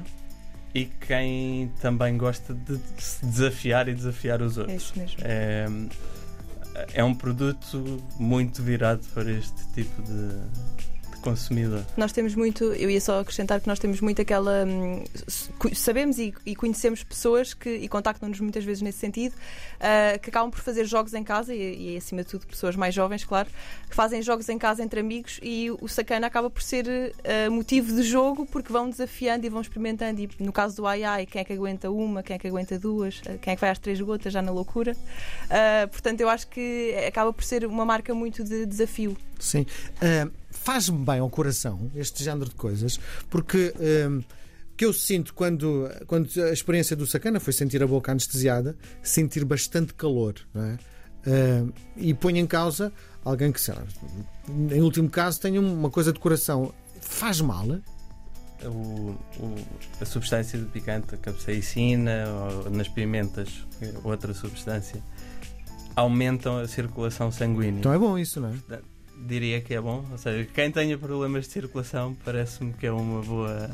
e 0.74 0.86
quem 0.86 1.72
também 1.82 2.18
gosta 2.18 2.54
de 2.54 2.80
se 2.98 3.26
desafiar 3.26 3.88
e 3.88 3.94
desafiar 3.94 4.42
os 4.42 4.58
outros. 4.58 4.74
É 4.74 4.78
isso 4.78 5.00
mesmo. 5.00 5.20
É, 5.24 5.66
é 6.94 7.04
um 7.04 7.14
produto 7.14 8.02
muito 8.18 8.64
virado 8.64 9.06
para 9.14 9.30
este 9.32 9.68
tipo 9.74 10.02
de, 10.02 10.91
consumidor. 11.22 11.86
Nós 11.96 12.12
temos 12.12 12.36
muito, 12.36 12.66
eu 12.74 12.90
ia 12.90 13.00
só 13.00 13.20
acrescentar 13.20 13.62
que 13.62 13.68
nós 13.68 13.80
temos 13.80 14.02
muito 14.02 14.22
aquela. 14.22 14.66
Hum, 14.66 15.04
sabemos 15.74 16.20
e, 16.20 16.34
e, 16.46 16.56
conhecemos 16.56 17.04
pessoas 17.04 17.54
que, 17.54 17.70
e 17.70 17.88
contactam-nos 17.88 18.40
muitas 18.40 18.64
vezes 18.64 18.82
nesse 18.82 19.00
sentido, 19.00 19.34
uh, 19.34 20.20
que 20.20 20.30
acabam 20.30 20.52
por 20.52 20.60
fazer 20.60 20.86
jogos 20.86 21.14
em 21.14 21.24
casa 21.24 21.54
e, 21.54 21.94
e, 21.94 21.98
acima 21.98 22.24
de 22.24 22.30
tudo, 22.30 22.46
pessoas 22.48 22.76
mais 22.76 22.94
jovens, 22.94 23.24
claro, 23.24 23.50
que 23.90 23.96
fazem 23.96 24.22
jogos 24.22 24.50
em 24.50 24.58
casa 24.58 24.84
entre 24.84 25.00
amigos 25.00 25.40
e 25.42 25.72
o 25.72 25.88
sacana 25.88 26.28
acaba 26.28 26.50
por 26.50 26.62
ser 26.62 26.86
uh, 26.88 27.52
motivo 27.52 27.96
de 27.96 28.04
jogo 28.04 28.46
porque 28.46 28.72
vão 28.72 28.90
desafiando 28.90 29.46
e 29.46 29.50
vão 29.50 29.62
experimentando. 29.62 30.22
E 30.22 30.30
no 30.40 30.52
caso 30.52 30.76
do 30.76 30.88
ai 30.88 31.04
ai, 31.04 31.26
quem 31.26 31.42
é 31.42 31.46
que 31.46 31.54
aguenta 31.54 31.90
uma, 31.90 32.24
quem 32.24 32.36
é 32.36 32.40
que 32.40 32.48
aguenta 32.48 32.78
duas, 32.78 33.20
uh, 33.20 33.38
quem 33.40 33.54
é 33.54 33.56
que 33.56 33.62
vai 33.62 33.70
às 33.70 33.80
três 33.80 34.02
gotas 34.02 34.34
já 34.34 34.42
na 34.42 34.52
loucura. 34.52 34.96
portanto, 35.92 36.22
eu 36.22 36.30
acho 36.30 36.48
que 36.48 36.96
acaba 37.08 37.32
por 37.32 37.44
ser 37.44 37.66
uma 37.66 37.86
marca 37.86 38.14
muito 38.14 38.44
de 38.44 38.66
desafio. 38.66 39.16
Sim. 39.40 39.66
Uh, 39.98 40.41
Faz-me 40.52 41.04
bem 41.04 41.20
ao 41.20 41.30
coração 41.30 41.92
este 41.96 42.24
género 42.24 42.50
de 42.50 42.56
coisas, 42.56 43.00
porque. 43.30 43.74
Uh, 43.78 44.24
que 44.78 44.86
eu 44.86 44.94
sinto 44.94 45.36
quando, 45.36 45.92
quando 46.08 46.28
a 46.42 46.52
experiência 46.52 46.96
do 46.96 47.06
sacana 47.06 47.40
foi 47.40 47.54
sentir 47.54 47.84
a 47.84 47.86
boca 47.86 48.12
anestesiada, 48.12 48.76
sentir 49.04 49.46
bastante 49.46 49.94
calor. 49.94 50.34
É? 50.56 51.60
Uh, 51.62 51.74
e 51.96 52.16
põe 52.16 52.40
em 52.40 52.48
causa 52.48 52.92
alguém 53.24 53.52
que, 53.52 53.62
sei 53.62 53.76
lá, 53.76 53.84
em 54.50 54.82
último 54.82 55.08
caso, 55.08 55.40
tenha 55.40 55.62
uma 55.62 55.92
coisa 55.92 56.12
de 56.12 56.20
coração. 56.20 56.74
Faz 57.00 57.42
mal? 57.42 57.68
o, 58.68 59.16
o, 59.40 59.56
a 60.00 60.06
substância 60.06 60.58
de 60.58 60.66
picante, 60.66 61.16
a 61.16 61.18
capsaicina 61.18 62.26
ou 62.64 62.70
nas 62.70 62.88
pimentas, 62.88 63.66
outra 64.04 64.34
substância, 64.34 65.02
aumentam 65.96 66.58
a 66.58 66.68
circulação 66.68 67.32
sanguínea. 67.32 67.80
Então 67.80 67.94
é 67.94 67.98
bom 67.98 68.18
isso, 68.18 68.40
não 68.40 68.50
é? 68.50 68.80
Diria 69.28 69.62
que 69.62 69.74
é 69.74 69.82
bom. 69.82 70.06
Ou 70.12 70.18
seja, 70.18 70.48
quem 70.54 70.72
tenha 70.72 70.98
problemas 70.98 71.46
de 71.46 71.54
circulação 71.54 72.16
parece-me 72.26 72.74
que 72.74 72.86
é 72.86 72.92
uma 72.92 73.22
boa, 73.22 73.70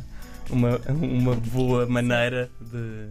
uma, 0.49 0.77
uma 0.89 1.35
boa 1.35 1.85
maneira 1.87 2.49
de 2.59 3.09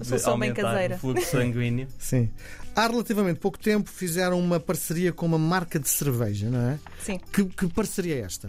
de 0.00 0.24
aumentar 0.24 0.92
o 0.92 0.98
fluxo 0.98 1.26
sanguíneo. 1.30 1.88
Sim. 1.98 2.30
Há 2.74 2.86
relativamente 2.86 3.40
pouco 3.40 3.58
tempo 3.58 3.90
fizeram 3.90 4.38
uma 4.38 4.60
parceria 4.60 5.12
com 5.12 5.26
uma 5.26 5.38
marca 5.38 5.78
de 5.78 5.88
cerveja, 5.88 6.48
não 6.48 6.60
é? 6.70 6.78
Sim. 7.00 7.18
Que, 7.32 7.44
que 7.44 7.66
parceria 7.68 8.16
é 8.16 8.20
esta? 8.20 8.48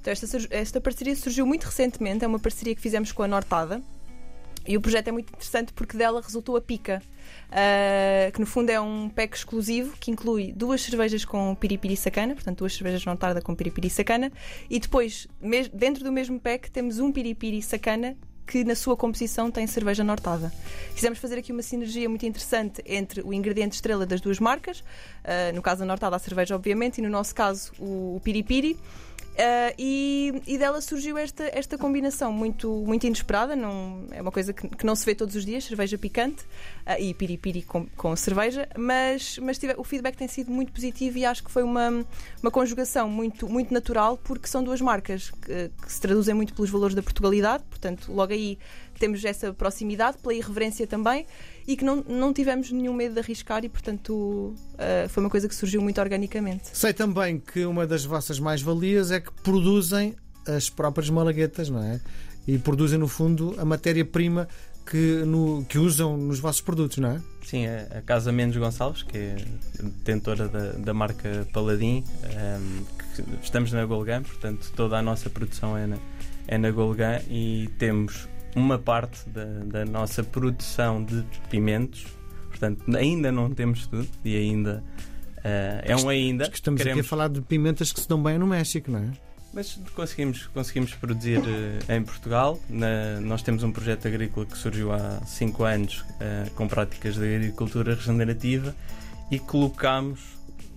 Então, 0.00 0.12
esta, 0.12 0.26
esta 0.50 0.80
parceria 0.80 1.14
surgiu 1.16 1.44
muito 1.44 1.64
recentemente, 1.64 2.24
é 2.24 2.28
uma 2.28 2.38
parceria 2.38 2.74
que 2.74 2.80
fizemos 2.80 3.12
com 3.12 3.22
a 3.22 3.28
Nortada. 3.28 3.82
E 4.66 4.76
o 4.76 4.80
projeto 4.80 5.08
é 5.08 5.12
muito 5.12 5.30
interessante 5.30 5.72
porque 5.72 5.96
dela 5.96 6.20
resultou 6.20 6.56
a 6.56 6.60
Pica, 6.60 7.02
uh, 7.48 8.32
que 8.32 8.40
no 8.40 8.46
fundo 8.46 8.70
é 8.70 8.80
um 8.80 9.08
pack 9.08 9.36
exclusivo 9.36 9.96
que 9.98 10.10
inclui 10.10 10.52
duas 10.52 10.82
cervejas 10.82 11.24
com 11.24 11.54
piripiri 11.54 11.96
sacana, 11.96 12.34
portanto 12.34 12.58
duas 12.58 12.74
cervejas 12.74 13.04
Nortada 13.04 13.40
com 13.40 13.54
piripiri 13.54 13.90
sacana, 13.90 14.30
e 14.68 14.78
depois, 14.78 15.26
dentro 15.72 16.04
do 16.04 16.12
mesmo 16.12 16.38
pack, 16.38 16.70
temos 16.70 16.98
um 16.98 17.10
piripiri 17.10 17.62
sacana 17.62 18.16
que 18.46 18.64
na 18.64 18.74
sua 18.74 18.96
composição 18.96 19.48
tem 19.48 19.64
cerveja 19.66 20.02
nortada. 20.02 20.52
Quisemos 20.92 21.20
fazer 21.20 21.38
aqui 21.38 21.52
uma 21.52 21.62
sinergia 21.62 22.08
muito 22.08 22.26
interessante 22.26 22.82
entre 22.84 23.22
o 23.22 23.32
ingrediente 23.32 23.76
estrela 23.76 24.04
das 24.04 24.20
duas 24.20 24.40
marcas, 24.40 24.80
uh, 24.80 25.54
no 25.54 25.62
caso 25.62 25.80
da 25.80 25.86
nortada 25.86 26.16
a 26.16 26.18
cerveja 26.18 26.56
obviamente, 26.56 26.98
e 26.98 27.02
no 27.02 27.08
nosso 27.08 27.34
caso 27.34 27.72
o, 27.78 28.16
o 28.16 28.20
piripiri. 28.22 28.76
Uh, 29.30 29.72
e, 29.78 30.42
e, 30.46 30.58
dela 30.58 30.80
surgiu 30.80 31.16
esta, 31.16 31.44
esta 31.44 31.78
combinação 31.78 32.30
muito, 32.32 32.68
muito 32.86 33.06
inesperada, 33.06 33.56
não, 33.56 34.04
é 34.10 34.20
uma 34.20 34.32
coisa 34.32 34.52
que, 34.52 34.68
que 34.68 34.84
não 34.84 34.94
se 34.94 35.06
vê 35.06 35.14
todos 35.14 35.34
os 35.34 35.46
dias, 35.46 35.64
cerveja 35.64 35.96
picante 35.96 36.42
uh, 36.86 37.00
e 37.00 37.14
piripiri 37.14 37.62
com, 37.62 37.86
com 37.96 38.14
cerveja, 38.16 38.68
mas, 38.76 39.38
mas 39.38 39.56
tive, 39.56 39.74
o 39.78 39.84
feedback 39.84 40.16
tem 40.16 40.28
sido 40.28 40.50
muito 40.50 40.72
positivo 40.72 41.16
e 41.16 41.24
acho 41.24 41.42
que 41.42 41.50
foi 41.50 41.62
uma, 41.62 42.04
uma 42.42 42.50
conjugação 42.50 43.08
muito, 43.08 43.48
muito 43.48 43.72
natural, 43.72 44.18
porque 44.18 44.46
são 44.46 44.62
duas 44.62 44.80
marcas 44.80 45.30
que, 45.30 45.70
que 45.80 45.92
se 45.92 46.00
traduzem 46.00 46.34
muito 46.34 46.52
pelos 46.52 46.68
valores 46.68 46.94
da 46.94 47.02
Portugalidade, 47.02 47.64
portanto, 47.70 48.12
logo 48.12 48.32
aí 48.32 48.58
temos 49.00 49.24
essa 49.24 49.52
proximidade, 49.52 50.18
pela 50.18 50.34
irreverência 50.34 50.86
também, 50.86 51.26
e 51.66 51.76
que 51.76 51.84
não, 51.84 52.04
não 52.06 52.32
tivemos 52.32 52.70
nenhum 52.70 52.92
medo 52.92 53.14
de 53.14 53.20
arriscar 53.20 53.64
e, 53.64 53.68
portanto, 53.68 54.12
uh, 54.12 55.08
foi 55.08 55.22
uma 55.22 55.30
coisa 55.30 55.48
que 55.48 55.54
surgiu 55.54 55.80
muito 55.80 56.00
organicamente. 56.00 56.68
Sei 56.72 56.92
também 56.92 57.40
que 57.40 57.64
uma 57.64 57.86
das 57.86 58.04
vossas 58.04 58.38
mais-valias 58.38 59.10
é 59.10 59.18
que 59.18 59.32
produzem 59.42 60.14
as 60.46 60.68
próprias 60.68 61.08
malaguetas, 61.08 61.70
não 61.70 61.82
é? 61.82 62.00
E 62.46 62.58
produzem, 62.58 62.98
no 62.98 63.08
fundo, 63.08 63.54
a 63.58 63.64
matéria-prima 63.64 64.46
que, 64.84 65.22
no, 65.24 65.64
que 65.64 65.78
usam 65.78 66.16
nos 66.16 66.38
vossos 66.38 66.60
produtos, 66.60 66.98
não 66.98 67.12
é? 67.12 67.20
Sim, 67.42 67.66
a 67.66 68.02
Casa 68.02 68.30
Mendes 68.30 68.56
Gonçalves, 68.56 69.02
que 69.02 69.16
é 69.16 69.36
detentora 69.82 70.48
da, 70.48 70.72
da 70.72 70.94
marca 70.94 71.46
Paladin, 71.52 72.04
um, 72.24 72.28
ehm, 72.28 72.84
estamos 73.42 73.72
na 73.72 73.84
Golgan, 73.84 74.22
portanto 74.22 74.72
toda 74.74 74.98
a 74.98 75.02
nossa 75.02 75.30
produção 75.30 75.76
é 75.76 75.86
na, 75.86 75.96
é 76.46 76.58
na 76.58 76.70
Golgan 76.70 77.20
e 77.28 77.68
temos 77.78 78.28
uma 78.54 78.78
parte 78.78 79.28
da, 79.28 79.44
da 79.64 79.84
nossa 79.84 80.22
produção 80.22 81.02
de 81.04 81.24
pimentos. 81.48 82.06
Portanto, 82.48 82.84
ainda 82.96 83.30
não 83.30 83.50
temos 83.50 83.86
tudo 83.86 84.08
e 84.24 84.36
ainda 84.36 84.82
uh, 85.38 85.82
é 85.82 85.96
um 85.96 86.08
ainda. 86.08 86.48
que 86.48 86.56
estamos 86.56 86.78
Queremos... 86.78 87.00
aqui 87.00 87.06
a 87.06 87.08
falar 87.08 87.28
de 87.28 87.40
pimentas 87.40 87.92
que 87.92 88.00
se 88.00 88.08
dão 88.08 88.22
bem 88.22 88.38
no 88.38 88.46
México, 88.46 88.90
não 88.90 89.00
é? 89.00 89.10
Mas 89.52 89.80
conseguimos, 89.94 90.46
conseguimos 90.48 90.94
produzir 90.94 91.38
uh, 91.38 91.92
em 91.92 92.02
Portugal. 92.02 92.60
Na, 92.68 93.20
nós 93.20 93.42
temos 93.42 93.62
um 93.62 93.72
projeto 93.72 94.06
agrícola 94.06 94.46
que 94.46 94.56
surgiu 94.56 94.92
há 94.92 95.20
5 95.26 95.64
anos 95.64 96.00
uh, 96.00 96.50
com 96.54 96.68
práticas 96.68 97.16
de 97.16 97.36
agricultura 97.36 97.94
regenerativa 97.94 98.74
e 99.30 99.38
colocamos 99.38 100.20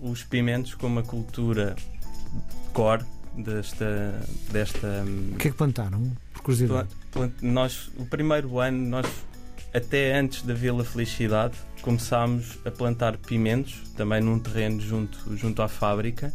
os 0.02 0.24
pimentos 0.24 0.76
como 0.76 0.96
uma 0.96 1.04
cultura 1.04 1.76
core 2.74 3.06
desta. 3.38 4.20
desta 4.52 5.04
o 5.34 5.38
que 5.38 5.48
é 5.48 5.52
que 5.52 5.58
plantaram? 5.58 6.12
Por 6.34 6.44
curiosidade. 6.44 6.90
Nós, 7.42 7.90
o 7.98 8.06
primeiro 8.06 8.60
ano, 8.60 8.78
nós 8.90 9.06
até 9.74 10.18
antes 10.18 10.44
da 10.44 10.54
Vila 10.54 10.84
Felicidade, 10.84 11.56
começámos 11.82 12.60
a 12.64 12.70
plantar 12.70 13.18
pimentos, 13.18 13.82
também 13.98 14.22
num 14.22 14.40
terreno 14.40 14.80
junto, 14.80 15.36
junto 15.36 15.62
à 15.62 15.68
fábrica. 15.68 16.34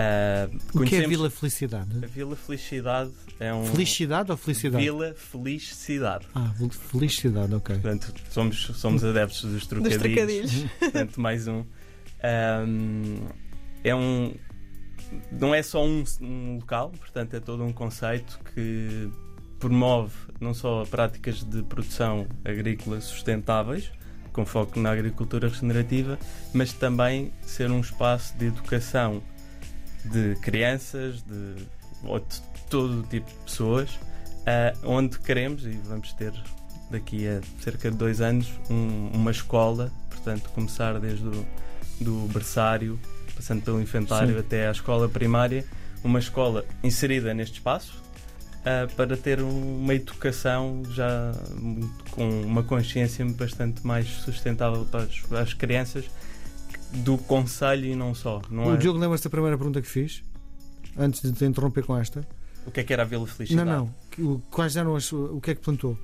Uh, 0.00 0.58
o 0.72 0.84
que 0.84 0.96
é 0.96 1.06
Vila 1.06 1.28
Felicidade? 1.28 1.90
A 2.02 2.06
Vila 2.06 2.36
Felicidade 2.36 3.10
é 3.38 3.52
um. 3.52 3.66
Felicidade 3.66 4.30
ou 4.30 4.36
felicidade? 4.36 4.82
Vila 4.82 5.14
Felicidade. 5.14 6.26
Ah, 6.34 6.54
Felicidade, 6.90 7.54
ok. 7.54 7.76
Portanto, 7.76 8.14
somos, 8.30 8.70
somos 8.74 9.04
adeptos 9.04 9.42
dos 9.42 9.66
trocadilhos. 9.66 10.02
Dos 10.02 10.12
trocadilhos. 10.12 10.66
Portanto, 10.78 11.20
mais 11.20 11.48
um. 11.48 11.64
um 12.22 13.26
é 13.82 13.94
um, 13.94 14.34
não 15.30 15.54
é 15.54 15.62
só 15.62 15.84
um, 15.84 16.04
um, 16.20 16.56
local, 16.56 16.90
portanto, 16.90 17.34
é 17.34 17.40
todo 17.40 17.64
um 17.64 17.72
conceito 17.72 18.38
que 18.54 19.10
promove 19.58 20.14
não 20.40 20.54
só 20.54 20.84
práticas 20.86 21.42
de 21.42 21.62
produção 21.62 22.26
agrícola 22.44 23.00
sustentáveis, 23.00 23.90
com 24.32 24.46
foco 24.46 24.78
na 24.78 24.92
agricultura 24.92 25.48
regenerativa, 25.48 26.18
mas 26.54 26.72
também 26.72 27.32
ser 27.42 27.70
um 27.70 27.80
espaço 27.80 28.36
de 28.38 28.46
educação 28.46 29.22
de 30.04 30.36
crianças, 30.40 31.22
de, 31.22 31.54
de 31.54 32.40
todo 32.70 33.02
tipo 33.08 33.28
de 33.28 33.36
pessoas, 33.44 33.90
uh, 33.90 34.78
onde 34.84 35.18
queremos, 35.18 35.66
e 35.66 35.72
vamos 35.84 36.12
ter 36.12 36.32
daqui 36.90 37.26
a 37.28 37.40
cerca 37.60 37.90
de 37.90 37.96
dois 37.96 38.20
anos, 38.20 38.50
um, 38.70 39.10
uma 39.12 39.30
escola, 39.30 39.92
portanto, 40.08 40.48
começar 40.50 40.98
desde 40.98 41.26
o 41.26 41.46
do 42.00 42.26
berçário 42.32 42.98
passando 43.40 43.62
pelo 43.62 43.80
infantário 43.80 44.34
Sim. 44.34 44.40
até 44.40 44.68
à 44.68 44.70
escola 44.70 45.08
primária, 45.08 45.64
uma 46.04 46.18
escola 46.18 46.64
inserida 46.84 47.32
neste 47.32 47.54
espaço 47.54 48.02
uh, 48.60 48.94
para 48.94 49.16
ter 49.16 49.40
uma 49.40 49.94
educação 49.94 50.82
já 50.90 51.32
com 52.10 52.28
uma 52.42 52.62
consciência 52.62 53.24
bastante 53.24 53.84
mais 53.86 54.06
sustentável 54.06 54.84
para 54.84 55.04
as, 55.04 55.20
para 55.20 55.40
as 55.40 55.54
crianças 55.54 56.04
do 56.92 57.16
Conselho 57.16 57.86
e 57.86 57.94
não 57.94 58.14
só. 58.14 58.42
Não 58.50 58.66
o 58.66 58.74
é... 58.74 58.76
Diogo 58.76 58.98
lembra-se 58.98 59.24
da 59.24 59.30
primeira 59.30 59.56
pergunta 59.56 59.80
que 59.80 59.88
fiz? 59.88 60.22
Antes 60.98 61.22
de 61.22 61.32
te 61.32 61.44
interromper 61.46 61.84
com 61.84 61.96
esta? 61.96 62.26
O 62.66 62.70
que 62.70 62.80
é 62.80 62.84
que 62.84 62.92
era 62.92 63.02
a 63.02 63.06
Vila 63.06 63.26
Felicidade? 63.26 63.68
Não, 63.70 63.90
não. 64.18 64.42
Quais 64.50 64.76
eram 64.76 64.96
as, 64.96 65.10
o 65.12 65.40
que 65.40 65.52
é 65.52 65.54
que 65.54 65.62
plantou? 65.62 65.96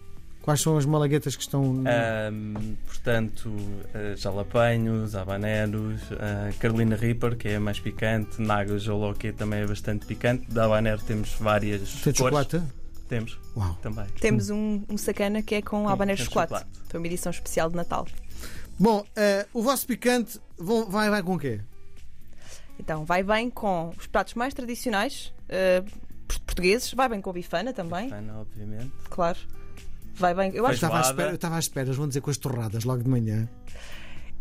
Quais 0.47 0.61
são 0.61 0.77
as 0.79 0.87
malaguetas 0.87 1.35
que 1.35 1.43
estão. 1.43 1.61
Um, 1.61 2.77
portanto, 2.87 3.49
uh, 3.49 4.17
jalapenhos, 4.17 5.17
habaneros, 5.17 6.01
uh, 6.13 6.57
Carolina 6.61 6.95
Reaper, 6.95 7.37
que 7.37 7.49
é 7.49 7.59
mais 7.59 7.81
picante, 7.81 8.41
Naga 8.41 8.79
Joloque 8.79 9.33
também 9.33 9.63
é 9.63 9.67
bastante 9.67 10.07
picante. 10.07 10.49
Da 10.49 10.67
habanero 10.67 11.03
temos 11.03 11.35
várias. 11.41 12.01
Tem 12.01 12.15
chocolate? 12.15 12.63
Temos. 13.09 13.37
Uau. 13.57 13.77
Também. 13.83 14.07
Temos 14.21 14.49
um, 14.49 14.85
um 14.89 14.97
sacana 14.97 15.43
que 15.43 15.57
é 15.57 15.63
com 15.63 15.89
habanero 15.89 16.23
chocolate. 16.23 16.53
chocolate. 16.53 16.81
Foi 16.89 17.01
uma 17.01 17.07
edição 17.09 17.31
especial 17.31 17.69
de 17.69 17.75
Natal. 17.75 18.07
Bom, 18.79 19.01
uh, 19.01 19.49
o 19.53 19.65
vosso 19.65 19.85
picante 19.85 20.39
vai, 20.57 21.11
vai 21.11 21.25
com 21.25 21.35
o 21.35 21.39
quê? 21.41 21.61
Então, 22.79 23.05
vai 23.05 23.25
bem 23.25 23.51
com 23.51 23.93
os 23.99 24.07
pratos 24.07 24.35
mais 24.35 24.55
tradicionais 24.55 25.35
portugueses, 26.29 26.93
vai 26.93 27.09
bem 27.09 27.21
com 27.21 27.31
a 27.31 27.33
bifana 27.33 27.73
também. 27.73 28.05
Bifana, 28.05 28.39
obviamente. 28.39 28.93
Claro 29.11 29.39
vai 30.17 30.35
bem. 30.35 30.53
Eu, 30.55 30.67
acho... 30.67 30.75
estava, 30.75 30.99
à 30.99 31.01
espera, 31.01 31.31
eu 31.31 31.35
estava 31.35 31.57
à 31.57 31.59
espera, 31.59 31.87
eles 31.87 31.97
vão 31.97 32.09
dizer 32.09 32.21
com 32.21 32.31
as 32.31 32.37
torradas 32.37 32.85
logo 32.85 33.03
de 33.03 33.09
manhã. 33.09 33.49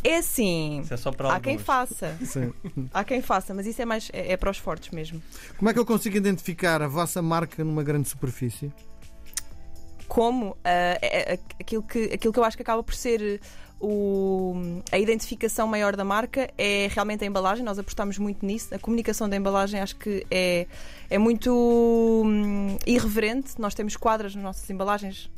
É 0.04 0.18
assim. 0.18 0.82
Isso 0.82 0.94
é 0.94 0.98
só 0.98 1.12
para 1.12 1.30
Há 1.30 1.34
alguns. 1.34 1.44
quem 1.44 1.58
faça. 1.58 2.16
Sim. 2.24 2.54
Há 2.94 3.04
quem 3.04 3.22
faça, 3.22 3.54
mas 3.54 3.66
isso 3.66 3.82
é 3.82 3.86
mais 3.86 4.10
é, 4.14 4.34
é, 4.34 4.38
para 4.38 4.52
os 4.52 4.58
fortes 4.58 4.92
mesmo. 4.92 5.22
Como 5.58 5.70
é 5.70 5.74
que 5.74 5.80
eu 5.80 5.86
consigo 5.86 6.16
identificar 6.16 6.82
a 6.82 6.88
vossa 6.88 7.22
marca 7.22 7.64
numa 7.64 7.84
grande 7.84 8.08
superfície? 8.08 8.72
Como 10.08 10.52
uh, 10.52 10.58
é, 10.64 11.34
é, 11.34 11.40
aquilo, 11.60 11.82
que, 11.82 12.14
aquilo 12.14 12.32
que 12.32 12.40
eu 12.40 12.44
acho 12.44 12.56
que 12.56 12.62
acaba 12.62 12.84
por 12.84 12.94
ser 12.94 13.42
o, 13.88 14.82
a 14.92 14.98
identificação 14.98 15.68
maior 15.68 15.96
da 15.96 16.04
marca 16.04 16.50
é 16.58 16.90
realmente 16.92 17.24
a 17.24 17.28
embalagem. 17.28 17.64
Nós 17.64 17.78
apostamos 17.78 18.18
muito 18.18 18.44
nisso. 18.44 18.74
A 18.74 18.80
comunicação 18.80 19.30
da 19.30 19.36
embalagem 19.36 19.80
acho 19.80 19.96
que 19.96 20.26
é, 20.32 20.66
é 21.08 21.20
muito 21.20 21.54
hum, 22.26 22.78
irreverente. 22.88 23.62
Nós 23.62 23.76
temos 23.76 23.96
quadras 23.96 24.34
nas 24.34 24.44
nossas 24.44 24.68
embalagens, 24.72 25.30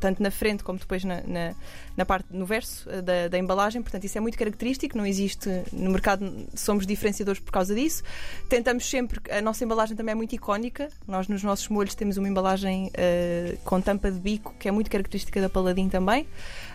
tanto 0.00 0.22
na 0.22 0.30
frente 0.30 0.62
como 0.62 0.78
depois 0.78 1.02
na, 1.02 1.22
na, 1.22 1.54
na 1.96 2.04
parte 2.04 2.26
no 2.30 2.44
verso 2.44 2.90
eh, 2.90 3.00
da, 3.00 3.28
da, 3.28 3.38
embalagem. 3.38 3.80
Portanto, 3.80 4.04
isso 4.04 4.18
é 4.18 4.20
muito 4.20 4.36
característico. 4.36 4.98
Não 4.98 5.06
existe 5.06 5.48
no 5.72 5.90
mercado, 5.90 6.30
somos 6.54 6.86
diferenciadores 6.86 7.40
por 7.40 7.52
causa 7.52 7.74
disso. 7.74 8.02
Tentamos 8.50 8.84
sempre. 8.84 9.18
A 9.32 9.40
nossa 9.40 9.64
embalagem 9.64 9.96
também 9.96 10.12
é 10.12 10.16
muito 10.16 10.34
icónica. 10.34 10.90
Nós, 11.08 11.26
nos 11.26 11.42
nossos 11.42 11.70
molhos, 11.70 11.94
temos 11.94 12.18
uma 12.18 12.28
embalagem 12.28 12.88
uh, 12.88 13.56
com 13.64 13.80
tampa 13.80 14.10
de 14.10 14.20
bico 14.20 14.54
que 14.58 14.68
é 14.68 14.70
muito 14.70 14.90
característica 14.90 15.40
da 15.40 15.48
Paladin 15.48 15.88
também. 15.88 16.26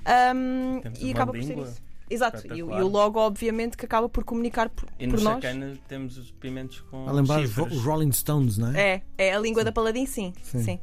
Um, 0.10 0.82
e 1.00 1.12
acaba 1.12 1.32
por 1.32 1.44
ser 1.44 1.58
isso. 1.58 1.90
Exato, 2.10 2.42
e, 2.48 2.58
e, 2.58 2.64
o 2.64 2.88
logo, 2.88 3.20
obviamente, 3.20 3.78
que 3.78 3.86
acaba 3.86 4.10
por 4.10 4.24
comunicar 4.24 4.68
por, 4.70 4.90
e 5.00 5.08
por 5.08 5.20
no 5.20 5.26
nós. 5.26 5.44
Chacana 5.44 5.78
temos 5.88 6.18
os 6.18 6.32
pimentos 6.32 6.82
com. 6.90 7.08
A 7.08 7.12
lembrar 7.12 7.42
chifres. 7.42 7.72
os 7.72 7.84
Rolling 7.84 8.12
Stones, 8.12 8.58
não 8.58 8.70
é? 8.70 9.04
É, 9.18 9.30
é 9.30 9.36
a 9.36 9.40
língua 9.40 9.62
sim. 9.62 9.66
da 9.66 9.72
Paladin, 9.72 10.08
sim. 10.08 10.34
sim. 10.42 10.64
sim. 10.64 10.80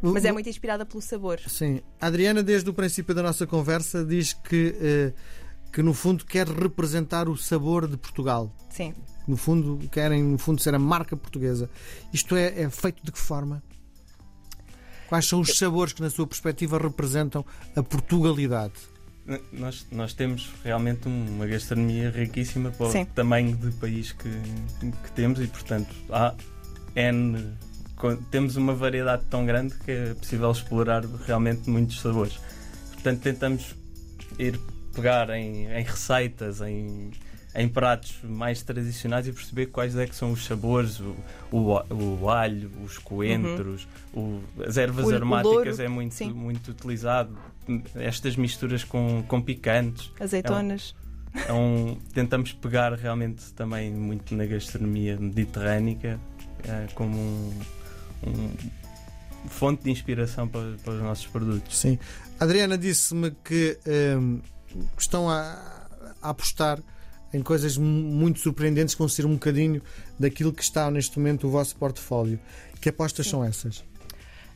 Mas 0.00 0.24
é 0.24 0.32
muito 0.32 0.48
inspirada 0.48 0.86
pelo 0.86 1.02
sabor. 1.02 1.38
Sim. 1.46 1.82
A 2.00 2.06
Adriana, 2.06 2.42
desde 2.42 2.70
o 2.70 2.72
princípio 2.72 3.14
da 3.14 3.22
nossa 3.22 3.46
conversa, 3.46 4.02
diz 4.02 4.32
que, 4.32 4.74
eh, 4.80 5.12
que 5.70 5.82
no 5.82 5.92
fundo 5.92 6.24
quer 6.24 6.48
representar 6.48 7.28
o 7.28 7.36
sabor 7.36 7.86
de 7.86 7.98
Portugal. 7.98 8.50
Sim. 8.70 8.94
No 9.28 9.36
fundo, 9.36 9.86
querem 9.90 10.22
no 10.22 10.38
fundo 10.38 10.62
ser 10.62 10.74
a 10.74 10.78
marca 10.78 11.14
portuguesa. 11.14 11.68
Isto 12.14 12.34
é, 12.34 12.62
é 12.62 12.70
feito 12.70 13.04
de 13.04 13.12
que 13.12 13.18
forma? 13.18 13.62
Quais 15.10 15.26
são 15.26 15.40
os 15.40 15.58
sabores 15.58 15.92
que, 15.92 16.00
na 16.00 16.08
sua 16.08 16.24
perspectiva, 16.24 16.78
representam 16.78 17.44
a 17.74 17.82
Portugalidade? 17.82 18.74
Nós, 19.52 19.84
nós 19.90 20.14
temos 20.14 20.48
realmente 20.62 21.08
uma 21.08 21.48
gastronomia 21.48 22.10
riquíssima 22.10 22.70
para 22.70 22.90
Sim. 22.90 23.02
o 23.02 23.06
tamanho 23.06 23.56
de 23.56 23.72
país 23.72 24.12
que, 24.12 24.30
que 24.30 25.12
temos 25.12 25.40
e, 25.40 25.48
portanto, 25.48 25.92
há 26.10 26.32
N. 26.94 27.56
Temos 28.30 28.54
uma 28.54 28.72
variedade 28.72 29.24
tão 29.28 29.44
grande 29.44 29.74
que 29.84 29.90
é 29.90 30.14
possível 30.14 30.52
explorar 30.52 31.04
realmente 31.26 31.68
muitos 31.68 32.00
sabores. 32.00 32.38
Portanto, 32.92 33.20
tentamos 33.20 33.74
ir 34.38 34.60
pegar 34.94 35.28
em, 35.30 35.66
em 35.66 35.82
receitas, 35.82 36.60
em, 36.60 37.10
em 37.54 37.68
pratos 37.68 38.16
mais 38.22 38.62
tradicionais 38.62 39.26
e 39.26 39.32
perceber 39.32 39.66
quais 39.66 39.96
é 39.96 40.06
que 40.06 40.14
são 40.14 40.32
os 40.32 40.44
sabores, 40.44 41.00
o, 41.00 41.16
o, 41.50 42.20
o 42.20 42.30
alho, 42.30 42.70
os 42.84 42.98
coentros, 42.98 43.88
uhum. 44.14 44.42
o, 44.58 44.62
as 44.64 44.76
ervas 44.76 45.06
o, 45.06 45.14
aromáticas 45.14 45.78
o 45.78 45.82
é 45.82 45.88
muito, 45.88 46.34
muito 46.34 46.70
utilizado. 46.70 47.36
Estas 47.94 48.36
misturas 48.36 48.84
com, 48.84 49.22
com 49.26 49.40
picantes. 49.40 50.10
Azeitonas. 50.18 50.94
É 51.34 51.52
um, 51.52 51.56
é 51.56 51.92
um, 51.92 51.98
tentamos 52.12 52.52
pegar 52.52 52.92
realmente 52.94 53.52
também 53.52 53.92
muito 53.92 54.34
na 54.34 54.46
gastronomia 54.46 55.16
mediterrânica 55.16 56.18
é, 56.64 56.86
como 56.94 57.16
um, 57.16 57.52
um, 58.26 59.48
fonte 59.48 59.84
de 59.84 59.90
inspiração 59.90 60.48
para, 60.48 60.76
para, 60.84 60.94
os 60.94 61.02
nossos 61.02 61.26
produtos. 61.26 61.76
Sim. 61.76 61.98
Adriana 62.38 62.76
disse-me 62.76 63.30
que 63.44 63.78
um, 64.18 64.40
estão 64.98 65.28
a, 65.28 65.86
a 66.20 66.30
apostar 66.30 66.80
em 67.32 67.42
coisas 67.42 67.76
muito 67.76 68.40
surpreendentes 68.40 68.94
que 68.94 68.98
vão 68.98 69.08
ser 69.08 69.26
um 69.26 69.34
bocadinho 69.34 69.82
daquilo 70.18 70.52
que 70.52 70.62
está 70.62 70.90
neste 70.90 71.18
momento 71.18 71.46
o 71.46 71.50
vosso 71.50 71.76
portfólio. 71.76 72.38
Que 72.80 72.88
apostas 72.88 73.26
Sim. 73.26 73.30
são 73.32 73.44
essas? 73.44 73.84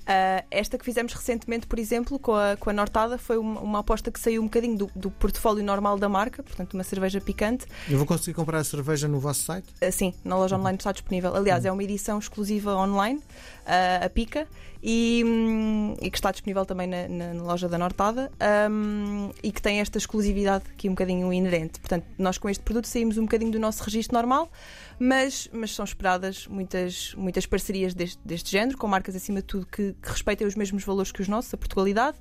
Uh, 0.04 0.44
esta 0.50 0.76
que 0.76 0.84
fizemos 0.84 1.14
recentemente, 1.14 1.66
por 1.66 1.78
exemplo, 1.78 2.18
com 2.18 2.34
a, 2.34 2.56
com 2.56 2.68
a 2.68 2.72
Nortada, 2.74 3.16
foi 3.16 3.38
uma, 3.38 3.60
uma 3.60 3.78
aposta 3.78 4.10
que 4.10 4.20
saiu 4.20 4.42
um 4.42 4.44
bocadinho 4.44 4.76
do, 4.76 4.90
do, 4.94 5.10
portfólio 5.10 5.64
normal 5.64 5.98
da 5.98 6.10
marca, 6.10 6.42
portanto, 6.42 6.74
uma 6.74 6.84
cerveja 6.84 7.22
picante. 7.22 7.66
Eu 7.88 7.96
vou 7.96 8.06
conseguir 8.06 8.34
comprar 8.34 8.58
a 8.58 8.64
cerveja 8.64 9.08
no 9.08 9.18
vosso 9.18 9.42
site? 9.42 9.66
Uh, 9.82 9.90
sim, 9.90 10.12
na 10.22 10.36
loja 10.36 10.56
online 10.56 10.76
está 10.76 10.92
disponível. 10.92 11.34
Aliás, 11.34 11.64
é 11.64 11.72
uma 11.72 11.82
edição 11.82 12.18
exclusiva 12.18 12.76
online, 12.76 13.18
uh, 13.18 14.04
a 14.04 14.08
Pica, 14.10 14.46
e, 14.86 15.22
um, 15.24 15.94
e, 16.02 16.10
que 16.10 16.18
está 16.18 16.30
disponível 16.30 16.66
também 16.66 16.86
na, 16.86 17.08
na, 17.08 17.32
na 17.32 17.42
loja 17.42 17.66
da 17.66 17.78
Nortada 17.78 18.30
um, 18.70 19.30
e 19.42 19.50
que 19.50 19.62
tem 19.62 19.80
esta 19.80 19.96
exclusividade 19.96 20.64
aqui 20.70 20.90
um 20.90 20.92
bocadinho 20.92 21.32
inerente. 21.32 21.80
Portanto, 21.80 22.04
nós 22.18 22.36
com 22.36 22.50
este 22.50 22.62
produto 22.62 22.86
saímos 22.86 23.16
um 23.16 23.22
bocadinho 23.22 23.50
do 23.50 23.58
nosso 23.58 23.82
registro 23.82 24.14
normal, 24.14 24.52
mas, 24.98 25.48
mas 25.52 25.74
são 25.74 25.84
esperadas 25.84 26.46
muitas, 26.46 27.14
muitas 27.14 27.46
parcerias 27.46 27.94
deste, 27.94 28.18
deste 28.24 28.50
género, 28.50 28.78
com 28.78 28.86
marcas 28.86 29.14
acima 29.16 29.40
de 29.40 29.46
tudo 29.46 29.66
que, 29.66 29.94
que 30.00 30.08
respeitem 30.08 30.46
os 30.46 30.54
mesmos 30.54 30.84
valores 30.84 31.10
que 31.12 31.20
os 31.20 31.28
nossos, 31.28 31.52
a 31.52 31.56
Portugalidade. 31.56 32.16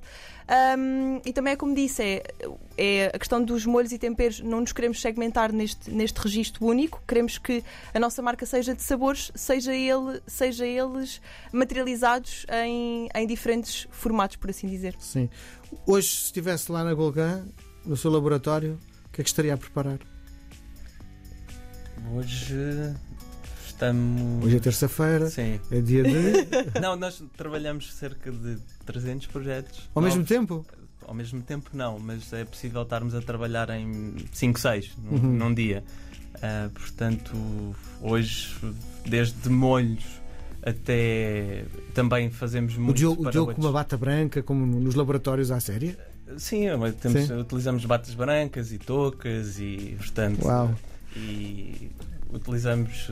Um, 0.78 1.20
e 1.24 1.32
também 1.32 1.54
é 1.54 1.56
como 1.56 1.74
disse, 1.74 2.02
é, 2.02 2.22
é 2.76 3.06
a 3.14 3.18
questão 3.18 3.42
dos 3.42 3.64
molhos 3.64 3.92
e 3.92 3.98
temperos, 3.98 4.40
não 4.40 4.60
nos 4.60 4.72
queremos 4.72 5.00
segmentar 5.00 5.52
neste, 5.52 5.90
neste 5.90 6.20
registro 6.20 6.66
único, 6.66 7.02
queremos 7.06 7.38
que 7.38 7.64
a 7.94 7.98
nossa 7.98 8.20
marca 8.20 8.44
seja 8.44 8.74
de 8.74 8.82
sabores, 8.82 9.32
seja, 9.34 9.74
ele, 9.74 10.20
seja 10.26 10.66
eles 10.66 11.20
materializados 11.52 12.44
em, 12.64 13.08
em 13.14 13.26
diferentes 13.26 13.86
formatos, 13.90 14.36
por 14.36 14.50
assim 14.50 14.66
dizer. 14.66 14.94
Sim. 14.98 15.30
Hoje, 15.86 16.08
se 16.08 16.24
estivesse 16.26 16.70
lá 16.70 16.84
na 16.84 16.92
Golgan, 16.92 17.46
no 17.84 17.96
seu 17.96 18.10
laboratório, 18.10 18.78
o 19.06 19.08
que 19.10 19.20
é 19.20 19.24
que 19.24 19.30
estaria 19.30 19.54
a 19.54 19.56
preparar? 19.56 19.98
Hoje 22.12 22.94
estamos. 23.66 24.44
Hoje 24.44 24.56
é 24.56 24.60
terça-feira. 24.60 25.30
Sim. 25.30 25.58
É 25.70 25.80
dia 25.80 26.02
de. 26.02 26.46
não, 26.80 26.96
nós 26.96 27.22
trabalhamos 27.36 27.92
cerca 27.94 28.30
de 28.30 28.58
300 28.84 29.26
projetos. 29.28 29.88
Ao 29.94 30.02
novos. 30.02 30.16
mesmo 30.16 30.28
tempo? 30.28 30.66
Ao 31.06 31.14
mesmo 31.14 31.42
tempo, 31.42 31.70
não, 31.72 31.98
mas 31.98 32.32
é 32.32 32.44
possível 32.44 32.82
estarmos 32.82 33.14
a 33.14 33.20
trabalhar 33.20 33.68
em 33.70 34.14
5, 34.32 34.58
6 34.58 34.92
num, 34.98 35.10
uhum. 35.12 35.36
num 35.36 35.54
dia. 35.54 35.84
Uh, 36.36 36.70
portanto, 36.70 37.32
hoje, 38.00 38.54
desde 39.06 39.48
molhos 39.48 40.04
até 40.62 41.64
também 41.92 42.30
fazemos 42.30 42.76
muito. 42.76 42.90
O 42.90 42.94
Diogo, 42.94 43.28
o 43.28 43.30
Diogo 43.30 43.54
com 43.54 43.60
uma 43.60 43.72
bata 43.72 43.96
branca, 43.96 44.42
como 44.42 44.64
nos 44.66 44.94
laboratórios 44.94 45.50
à 45.50 45.60
série? 45.60 45.96
Sim, 46.38 46.66
temos, 47.00 47.26
Sim, 47.26 47.34
utilizamos 47.34 47.84
batas 47.84 48.14
brancas 48.14 48.72
e 48.72 48.78
toucas 48.78 49.58
e 49.58 49.94
portanto. 49.98 50.44
Uau. 50.44 50.74
E 51.16 51.90
utilizamos 52.32 53.10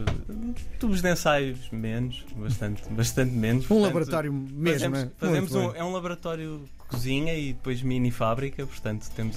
tubos 0.78 1.00
de 1.00 1.10
ensaios 1.10 1.70
menos, 1.70 2.24
bastante, 2.36 2.82
bastante 2.90 3.32
menos. 3.32 3.64
Um 3.64 3.68
portanto, 3.68 3.86
laboratório 3.86 4.32
mesmo. 4.32 4.72
Fazemos, 4.72 4.98
é? 4.98 5.10
fazemos 5.16 5.54
um, 5.54 5.74
é 5.74 5.84
um 5.84 5.92
laboratório 5.92 6.68
cozinha 6.88 7.34
e 7.34 7.52
depois 7.52 7.82
mini 7.82 8.10
fábrica, 8.10 8.66
portanto 8.66 9.08
temos 9.16 9.36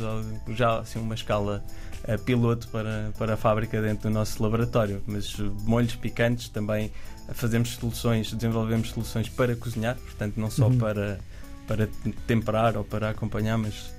já 0.50 0.80
assim 0.80 1.00
uma 1.00 1.16
escala 1.16 1.64
uh, 2.08 2.20
piloto 2.24 2.68
para, 2.68 3.12
para 3.18 3.36
a 3.36 3.38
fábrica 3.38 3.82
dentro 3.82 4.10
do 4.10 4.14
nosso 4.14 4.42
laboratório. 4.42 5.02
Mas 5.06 5.38
uh, 5.40 5.56
molhos 5.64 5.96
picantes 5.96 6.50
também 6.50 6.92
fazemos 7.34 7.70
soluções, 7.76 8.32
desenvolvemos 8.34 8.90
soluções 8.90 9.30
para 9.30 9.56
cozinhar, 9.56 9.96
portanto 9.96 10.38
não 10.38 10.50
só 10.50 10.68
uhum. 10.68 10.78
para, 10.78 11.20
para 11.68 11.88
temperar 12.28 12.76
ou 12.78 12.84
para 12.84 13.12
acompanhar, 13.12 13.58
mas 13.58 13.94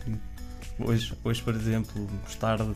Hoje, 0.79 1.17
hoje, 1.25 1.43
por 1.43 1.55
exemplo, 1.55 2.07
mostarda, 2.23 2.67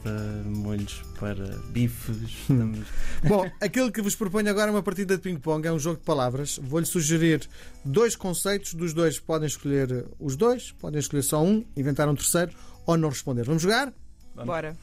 molhos 0.46 1.02
para 1.18 1.58
bifes. 1.68 2.16
Estamos... 2.22 2.86
Bom, 3.22 3.50
aquilo 3.60 3.92
que 3.92 4.00
vos 4.00 4.16
proponho 4.16 4.48
agora 4.48 4.70
é 4.70 4.72
uma 4.72 4.82
partida 4.82 5.16
de 5.16 5.22
ping-pong, 5.22 5.66
é 5.66 5.72
um 5.72 5.78
jogo 5.78 5.98
de 5.98 6.04
palavras. 6.04 6.58
Vou-lhe 6.62 6.86
sugerir 6.86 7.46
dois 7.84 8.16
conceitos, 8.16 8.72
dos 8.72 8.94
dois 8.94 9.20
podem 9.20 9.46
escolher 9.46 10.06
os 10.18 10.34
dois, 10.34 10.72
podem 10.72 10.98
escolher 10.98 11.22
só 11.22 11.44
um, 11.44 11.62
inventar 11.76 12.08
um 12.08 12.14
terceiro 12.14 12.52
ou 12.86 12.96
não 12.96 13.10
responder. 13.10 13.44
Vamos 13.44 13.62
jogar? 13.62 13.92
Vamos. 14.34 14.46
Bora. 14.46 14.76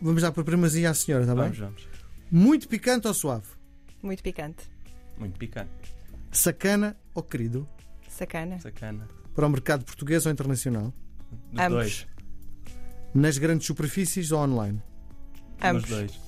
Vamos 0.00 0.22
dar 0.22 0.32
para 0.32 0.40
a 0.40 0.44
primazia 0.44 0.90
à 0.90 0.94
senhora, 0.94 1.24
está 1.24 1.34
vamos, 1.34 1.58
bem? 1.58 1.68
Vamos. 1.68 1.88
Muito 2.30 2.68
picante 2.68 3.06
ou 3.06 3.12
suave? 3.12 3.46
Muito 4.02 4.22
picante. 4.22 4.64
Muito 5.18 5.38
picante. 5.38 5.70
Sacana 6.32 6.96
ou 7.14 7.22
querido? 7.22 7.68
Sacana. 8.08 8.58
Sacana. 8.60 9.06
Para 9.34 9.46
o 9.46 9.50
mercado 9.50 9.84
português 9.84 10.24
ou 10.24 10.32
internacional? 10.32 10.92
Dos 11.52 11.60
Ambos. 11.60 11.70
dois. 11.70 12.06
Nas 13.16 13.38
grandes 13.38 13.66
superfícies 13.66 14.30
ou 14.30 14.40
online? 14.40 14.82
Ambos. 15.62 15.88
Nos 15.88 15.90
dois. 15.90 16.20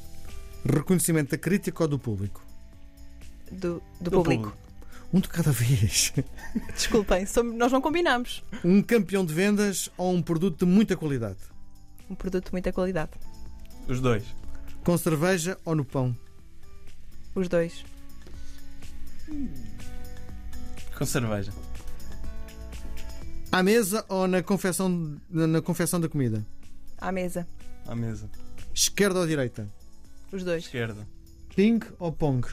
Reconhecimento 0.65 1.33
da 1.33 1.37
crítica 1.37 1.83
ou 1.85 1.89
do 1.89 1.99
público? 1.99 2.43
Do, 3.53 3.83
do, 4.01 4.05
do 4.05 4.11
público. 4.11 4.45
público. 4.45 4.59
Um 5.13 5.21
de 5.21 5.29
cada 5.29 5.53
vez. 5.53 6.15
Desculpem, 6.75 7.27
somos, 7.27 7.55
nós 7.55 7.71
não 7.71 7.83
combinamos. 7.83 8.43
Um 8.65 8.81
campeão 8.81 9.23
de 9.23 9.35
vendas 9.35 9.91
ou 9.99 10.15
um 10.15 10.23
produto 10.23 10.65
de 10.65 10.73
muita 10.73 10.97
qualidade? 10.97 11.37
Um 12.09 12.15
produto 12.15 12.47
de 12.47 12.53
muita 12.53 12.73
qualidade. 12.73 13.11
Os 13.87 14.01
dois. 14.01 14.25
Com 14.83 14.97
cerveja 14.97 15.59
ou 15.67 15.75
no 15.75 15.85
pão? 15.85 16.17
Os 17.35 17.51
dois. 17.51 17.85
Com 20.97 21.05
cerveja. 21.05 21.53
À 23.53 23.63
mesa 23.63 24.07
ou 24.09 24.27
na 24.27 24.43
confecção, 24.43 25.21
na 25.29 25.61
confecção 25.61 26.01
da 26.01 26.09
comida? 26.09 26.43
À 27.01 27.13
mesa. 27.13 27.47
À 27.87 27.95
mesa. 27.95 28.29
Esquerda 28.75 29.21
ou 29.21 29.27
direita? 29.27 29.69
Os 30.33 30.45
dois. 30.45 30.65
Esquerda. 30.65 31.07
Ping 31.55 31.81
ou 31.99 32.13
pong? 32.13 32.47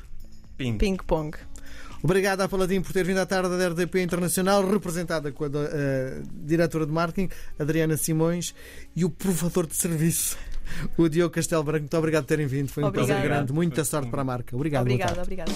Ping. 0.58 0.77
Ping 0.77 0.97
pong. 0.97 1.38
Obrigado 2.01 2.41
à 2.41 2.47
Paladin 2.47 2.81
por 2.81 2.93
ter 2.93 3.03
vindo 3.03 3.17
à 3.17 3.25
tarde 3.25 3.58
da 3.58 3.67
RDP 3.69 4.03
Internacional, 4.03 4.67
representada 4.69 5.31
com 5.31 5.45
a, 5.45 5.47
a, 5.47 5.49
diretora 6.45 6.86
de 6.86 6.91
marketing, 6.91 7.34
Adriana 7.58 7.97
Simões, 7.97 8.53
e 8.95 9.03
o 9.03 9.10
provador 9.10 9.65
de 9.65 9.75
serviço, 9.75 10.38
o 10.97 11.10
Diogo 11.10 11.34
Castelo 11.34 11.63
Branco. 11.63 11.81
Muito 11.81 11.97
obrigado 11.97 12.23
por 12.23 12.29
terem 12.29 12.45
vindo. 12.45 12.69
Foi 12.69 12.84
um 12.84 12.91
prazer 12.91 13.21
grande. 13.21 13.51
Muita 13.51 13.84
sorte 13.84 14.10
para 14.12 14.21
a 14.21 14.25
marca. 14.25 14.55
Obrigado. 14.55 14.84
Obrigado, 14.84 15.19
obrigado. 15.19 15.51